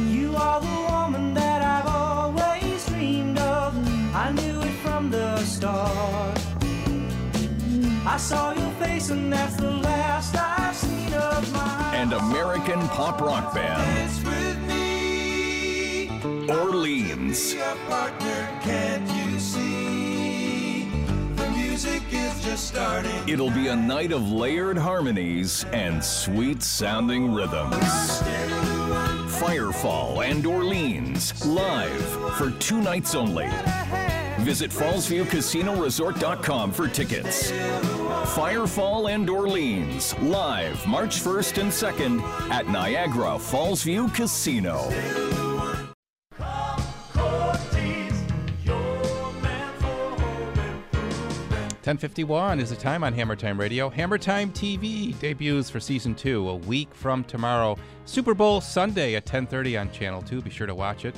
[0.09, 3.75] you are the woman that I've always dreamed of.
[4.15, 6.39] I knew it from the start.
[8.07, 13.21] I saw your face and that's the last I've seen of my and American pop
[13.21, 14.40] rock band
[22.71, 23.29] starting.
[23.29, 27.75] It'll be a night of layered harmonies and sweet sounding rhythms.
[29.41, 32.03] Firefall and Orleans live
[32.37, 33.49] for two nights only.
[34.41, 37.51] Visit FallsviewCasinoResort.com for tickets.
[37.51, 44.89] Firefall and Orleans, live March 1st and 2nd at Niagara Fallsview Casino.
[51.81, 53.89] 1051 is the time on Hammer Time Radio.
[53.89, 57.75] Hammer Time TV debuts for season two a week from tomorrow.
[58.05, 60.43] Super Bowl Sunday at 1030 on Channel 2.
[60.43, 61.15] Be sure to watch it.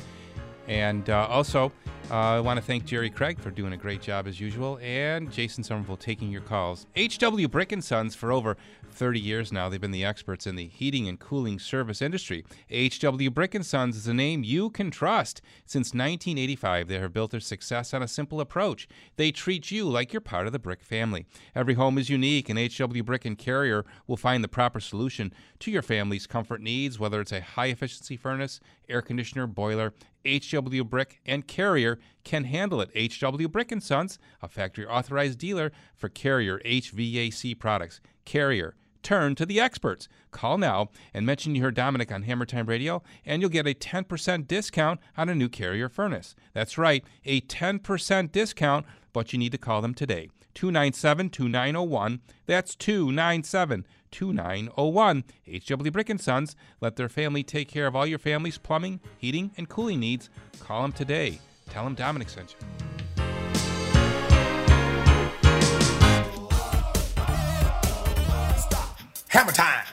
[0.68, 1.72] And uh, also,
[2.12, 5.32] uh, I want to thank Jerry Craig for doing a great job as usual, and
[5.32, 6.86] Jason Somerville taking your calls.
[6.96, 8.56] HW Brick and Sons for over
[8.94, 9.68] 30 years now.
[9.68, 12.44] They've been the experts in the heating and cooling service industry.
[12.70, 15.42] HW Brick Sons is a name you can trust.
[15.66, 18.88] Since 1985, they have built their success on a simple approach.
[19.16, 21.26] They treat you like you're part of the brick family.
[21.54, 25.70] Every home is unique, and HW Brick and Carrier will find the proper solution to
[25.70, 29.92] your family's comfort needs, whether it's a high efficiency furnace, air conditioner, boiler,
[30.24, 32.90] HW Brick and Carrier can handle it.
[32.94, 38.00] HW Brick and Sons, a factory authorized dealer for Carrier HVAC products.
[38.24, 40.08] Carrier, turn to the experts.
[40.30, 43.74] Call now and mention you heard Domenic on Hammer Time Radio, and you'll get a
[43.74, 46.34] 10% discount on a new Carrier furnace.
[46.52, 50.30] That's right, a 10% discount, but you need to call them today.
[50.54, 52.20] 297 2901.
[52.46, 55.24] That's 297 2901.
[55.46, 56.54] HW Brick and Sons.
[56.80, 60.30] Let their family take care of all your family's plumbing, heating, and cooling needs.
[60.60, 61.40] Call them today.
[61.70, 62.66] Tell them Domenic sent you.
[69.28, 69.86] Hammer time.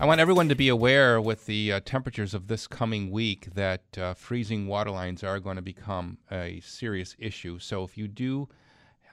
[0.00, 3.82] I want everyone to be aware with the uh, temperatures of this coming week that
[3.96, 7.60] uh, freezing water lines are going to become a serious issue.
[7.60, 8.48] So if you do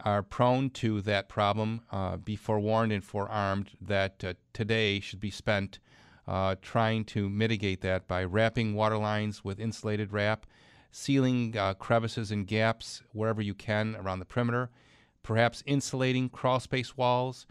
[0.05, 5.31] are prone to that problem, uh, be forewarned and forearmed that uh, today should be
[5.31, 5.79] spent
[6.27, 10.45] uh, trying to mitigate that by wrapping water lines with insulated wrap,
[10.91, 14.69] sealing uh, crevices and gaps wherever you can around the perimeter,
[15.23, 17.47] perhaps insulating crawl space walls,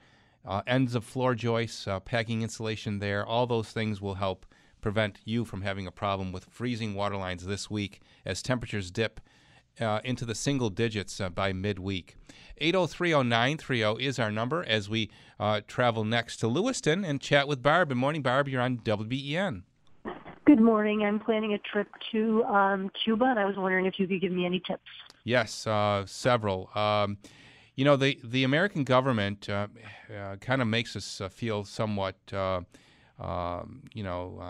[0.47, 3.27] uh, ends of floor joists, uh, packing insulation there.
[3.27, 4.47] All those things will help
[4.81, 9.21] prevent you from having a problem with freezing water lines this week as temperatures dip
[9.81, 12.17] uh, into the single digits uh, by midweek.
[12.61, 17.89] 8030930 is our number as we uh, travel next to Lewiston and chat with Barb.
[17.89, 18.49] Good morning, Barb.
[18.49, 19.63] You're on WBEN.
[20.45, 21.05] Good morning.
[21.05, 24.33] I'm planning a trip to um, Cuba, and I was wondering if you could give
[24.33, 24.83] me any tips.
[25.25, 26.71] Yes, uh, several.
[26.75, 27.19] Um,
[27.77, 29.69] you know, the, the American government uh,
[30.13, 32.67] uh, kind of makes us feel somewhat, um,
[33.93, 34.43] you know,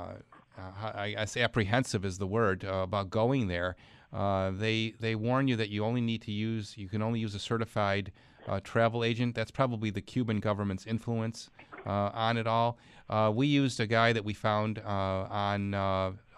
[0.95, 3.77] I guess apprehensive is the word about going there.
[4.13, 7.35] Uh, they they warn you that you only need to use you can only use
[7.35, 8.11] a certified
[8.47, 9.35] uh, travel agent.
[9.35, 11.51] That's probably the Cuban government's influence
[11.87, 12.79] uh, on it all.
[13.11, 14.83] Uh, we used a guy that we found uh,
[15.31, 15.73] on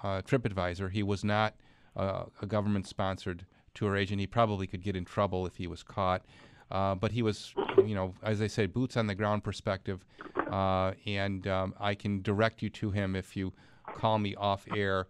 [0.02, 0.90] TripAdvisor.
[0.90, 1.54] He was not
[1.96, 3.44] a government-sponsored
[3.74, 4.20] tour agent.
[4.20, 6.22] He probably could get in trouble if he was caught.
[6.70, 7.54] but he was,
[7.84, 10.04] you know, as I say, boots on the ground perspective,
[10.50, 13.52] and um, I can direct you to him if you
[13.94, 15.06] call me off air.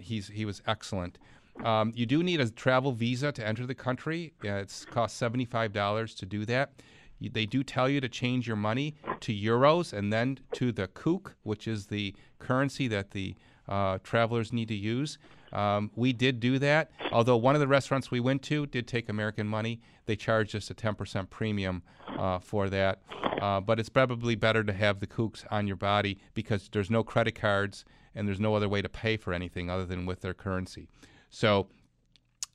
[0.00, 1.18] he's he was excellent.
[1.64, 4.34] Um, you do need a travel visa to enter the country.
[4.44, 6.72] Uh, it's cost seventy-five dollars to do that.
[7.18, 10.86] You, they do tell you to change your money to euros and then to the
[10.88, 13.34] CUC, which is the currency that the
[13.68, 15.18] uh, travelers need to use.
[15.52, 19.08] Um, we did do that, although one of the restaurants we went to did take
[19.08, 19.80] American money.
[20.04, 21.82] They charged us a 10% premium
[22.18, 23.00] uh, for that.
[23.40, 27.02] Uh, but it's probably better to have the CUCs on your body because there's no
[27.02, 27.84] credit cards
[28.16, 30.88] and there's no other way to pay for anything other than with their currency.
[31.30, 31.68] So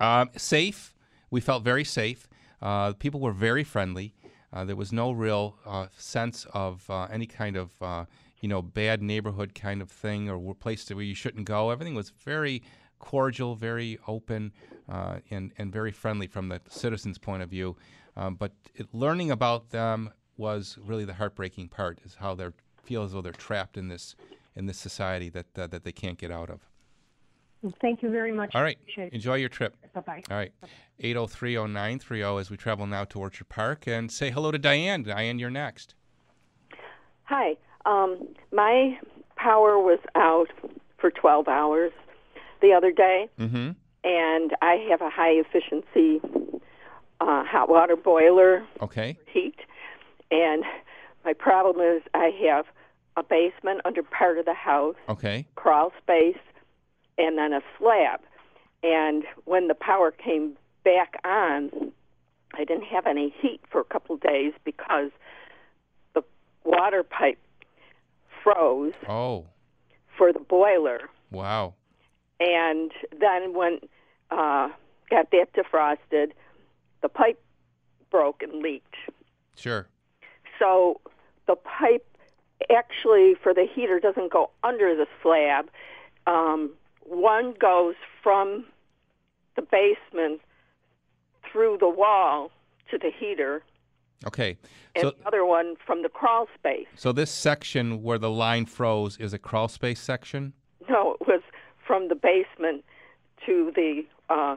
[0.02, 0.94] um, safe.
[1.30, 2.28] We felt very safe.
[2.62, 4.16] Uh, people were very friendly.
[4.52, 8.06] Uh, there was no real uh, sense of uh, any kind of uh,
[8.42, 11.70] you know bad neighborhood kind of thing or place where you shouldn't go.
[11.70, 12.62] Everything was very
[13.00, 14.52] cordial, very open,
[14.90, 17.78] uh, and and very friendly from the citizens' point of view.
[18.18, 22.00] Um, but it, learning about them was really the heartbreaking part.
[22.04, 22.48] Is how they
[22.84, 24.16] feel as though they're trapped in this
[24.56, 26.68] in this society that that they can't get out of.
[27.80, 28.56] Thank you very much.
[28.56, 28.78] All right.
[28.98, 29.76] Enjoy your trip.
[29.94, 30.24] Bye bye.
[30.32, 30.52] All right.
[31.00, 35.04] 8030930 as we travel now to Orchard Park and say hello to Diane.
[35.04, 35.94] Diane, you're next.
[37.24, 37.56] Hi.
[37.86, 38.98] Um, my
[39.36, 40.50] power was out
[40.98, 41.92] for 12 hours
[42.62, 43.72] the other day, mm-hmm.
[44.04, 46.22] and I have a high efficiency
[47.22, 48.66] uh, hot water boiler.
[48.82, 49.18] Okay.
[49.32, 49.56] Heat.
[50.32, 50.64] And
[51.24, 52.66] my problem is I have
[53.18, 54.96] a basement under part of the house.
[55.10, 55.46] Okay.
[55.56, 56.38] Crawl space
[57.18, 58.22] and then a slab.
[58.84, 61.92] And when the power came back on,
[62.54, 65.12] I didn't have any heat for a couple of days because
[66.14, 66.24] the
[66.64, 67.38] water pipe
[68.44, 68.94] froze.
[69.08, 69.46] Oh.
[70.18, 71.02] For the boiler.
[71.32, 71.76] Wow.
[72.40, 73.80] And then when
[74.32, 74.70] uh,
[75.10, 76.32] got that defrosted,
[77.02, 77.42] the pipe
[78.10, 78.96] broke and leaked.
[79.56, 79.88] Sure.
[80.58, 81.00] so
[81.48, 82.06] the pipe
[82.70, 85.70] actually for the heater doesn't go under the slab.
[86.28, 86.72] Um,
[87.04, 88.66] one goes from
[89.56, 90.42] the basement
[91.52, 92.52] through the wall
[92.90, 93.64] to the heater,
[94.28, 94.58] Okay.
[94.96, 96.88] and So the other one from the crawl space.
[96.96, 100.54] so this section where the line froze is a crawl space section.
[100.90, 101.42] No, it was
[101.86, 102.84] from the basement
[103.46, 104.56] to the uh,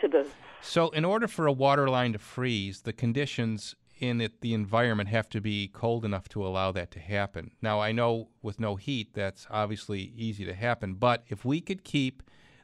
[0.00, 0.26] to the
[0.60, 5.08] So in order for a water line to freeze, the conditions in it, the environment
[5.08, 7.52] have to be cold enough to allow that to happen.
[7.62, 11.84] Now I know with no heat that's obviously easy to happen, but if we could
[11.84, 12.22] keep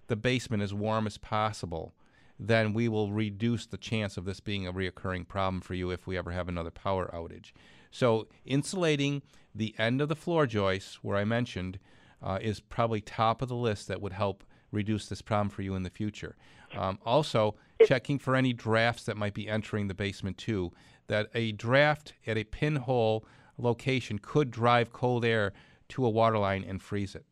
[0.08, 1.94] the basement as warm as possible,
[2.40, 6.08] then we will reduce the chance of this being a reoccurring problem for you if
[6.08, 7.52] we ever have another power outage.
[7.92, 9.22] So insulating
[9.54, 11.78] the end of the floor joists, where I mentioned,
[12.20, 15.76] uh, is probably top of the list that would help reduce this problem for you
[15.76, 16.36] in the future.
[16.76, 17.54] Um, also,
[17.86, 20.72] checking for any drafts that might be entering the basement too.
[21.06, 23.24] That a draft at a pinhole
[23.56, 25.52] location could drive cold air
[25.90, 27.24] to a water line and freeze it.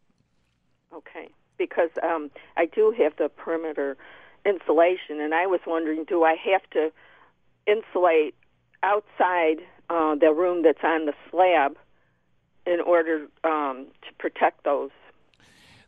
[0.94, 1.28] Okay,
[1.58, 3.96] because um, I do have the perimeter
[4.46, 6.90] insulation, and I was wondering, do I have to
[7.66, 8.34] insulate
[8.82, 9.58] outside
[9.90, 11.76] uh, the room that's on the slab
[12.66, 14.90] in order um, to protect those?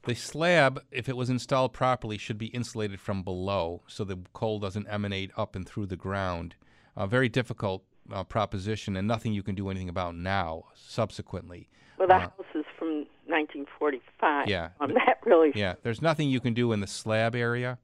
[0.09, 4.59] The slab, if it was installed properly, should be insulated from below so the coal
[4.59, 6.55] doesn't emanate up and through the ground.
[6.97, 11.69] A very difficult uh, proposition and nothing you can do anything about now, subsequently.
[11.99, 14.49] Well, the Uh, house is from 1945.
[14.49, 14.71] Yeah.
[14.81, 17.77] I'm not really Yeah, there's nothing you can do in the slab area,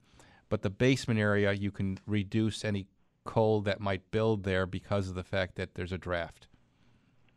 [0.49, 2.87] but the basement area, you can reduce any
[3.25, 6.47] coal that might build there because of the fact that there's a draft.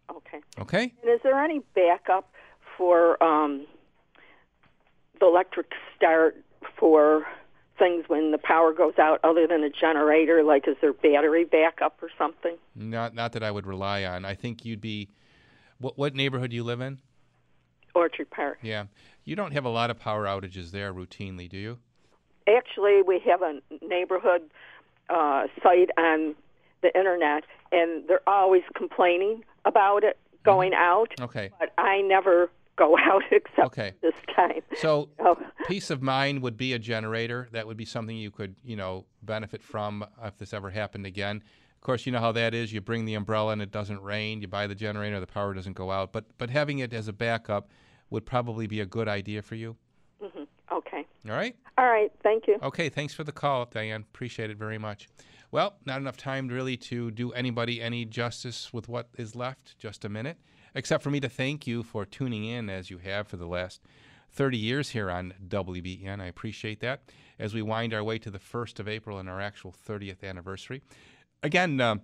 [0.10, 0.40] Okay.
[0.58, 0.94] Okay?
[1.02, 2.32] And is there any backup
[2.78, 3.66] for um,
[5.20, 6.36] the electric start
[6.78, 7.26] for
[7.78, 10.44] things when the power goes out other than a generator?
[10.44, 12.58] Like, is there battery backup or something?
[12.76, 14.26] Not not that I would rely on.
[14.26, 15.10] I think you'd be
[15.80, 17.00] what what neighborhood do you live in?
[17.96, 18.60] Orchard Park.
[18.62, 18.86] Yeah.
[19.24, 21.80] You don't have a lot of power outages there routinely, do you?
[22.48, 24.44] Actually, we have a neighborhood
[25.10, 26.36] uh, site on
[26.82, 31.14] the internet, and they're always complaining about it going out.
[31.20, 31.50] Okay.
[31.60, 33.94] But I never go out except Okay.
[34.02, 34.62] this time.
[34.76, 35.36] So Oh.
[35.68, 37.50] peace of mind would be a generator.
[37.52, 41.44] That would be something you could, you know, benefit from if this ever happened again.
[41.76, 42.72] Of course, you know how that is.
[42.74, 44.42] You bring the umbrella and it doesn't rain.
[44.42, 46.14] You buy the generator, the power doesn't go out.
[46.14, 47.70] But but having it as a backup
[48.10, 49.76] would probably be a good idea for you.
[50.22, 51.06] hmm Okay.
[51.30, 51.56] All right?
[51.78, 52.12] All right.
[52.24, 52.58] Thank you.
[52.62, 54.02] Okay, thanks for the call, Diane.
[54.14, 55.08] Appreciate it very much.
[55.50, 59.78] Well, not enough time really to do anybody any justice with what is left.
[59.80, 60.38] Just a minute.
[60.76, 63.82] Except for me to thank you for tuning in as you have for the last
[64.32, 66.22] 30 years here on WBN.
[66.22, 67.02] I appreciate that
[67.40, 70.82] as we wind our way to the 1st of April and our actual 30th anniversary.
[71.44, 72.02] Again, um,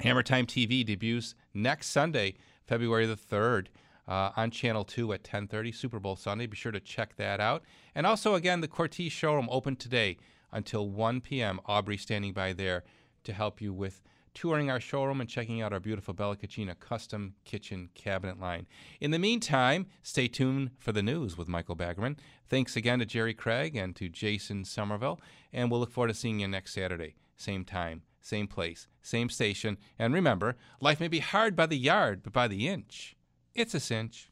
[0.00, 2.34] Hammer Time TV debuts next Sunday,
[2.66, 3.68] February the 3rd.
[4.08, 6.46] Uh, on Channel 2 at 10:30 Super Bowl Sunday.
[6.46, 7.62] Be sure to check that out.
[7.94, 10.16] And also, again, the Cortese showroom open today
[10.50, 11.60] until 1 p.m.
[11.66, 12.82] Aubrey standing by there
[13.22, 14.02] to help you with
[14.34, 18.66] touring our showroom and checking out our beautiful Bella Cucina custom kitchen cabinet line.
[19.00, 22.18] In the meantime, stay tuned for the news with Michael Baggerman.
[22.48, 25.20] Thanks again to Jerry Craig and to Jason Somerville,
[25.52, 29.78] and we'll look forward to seeing you next Saturday, same time, same place, same station.
[29.98, 33.16] And remember, life may be hard by the yard, but by the inch,
[33.54, 34.31] it's a cinch.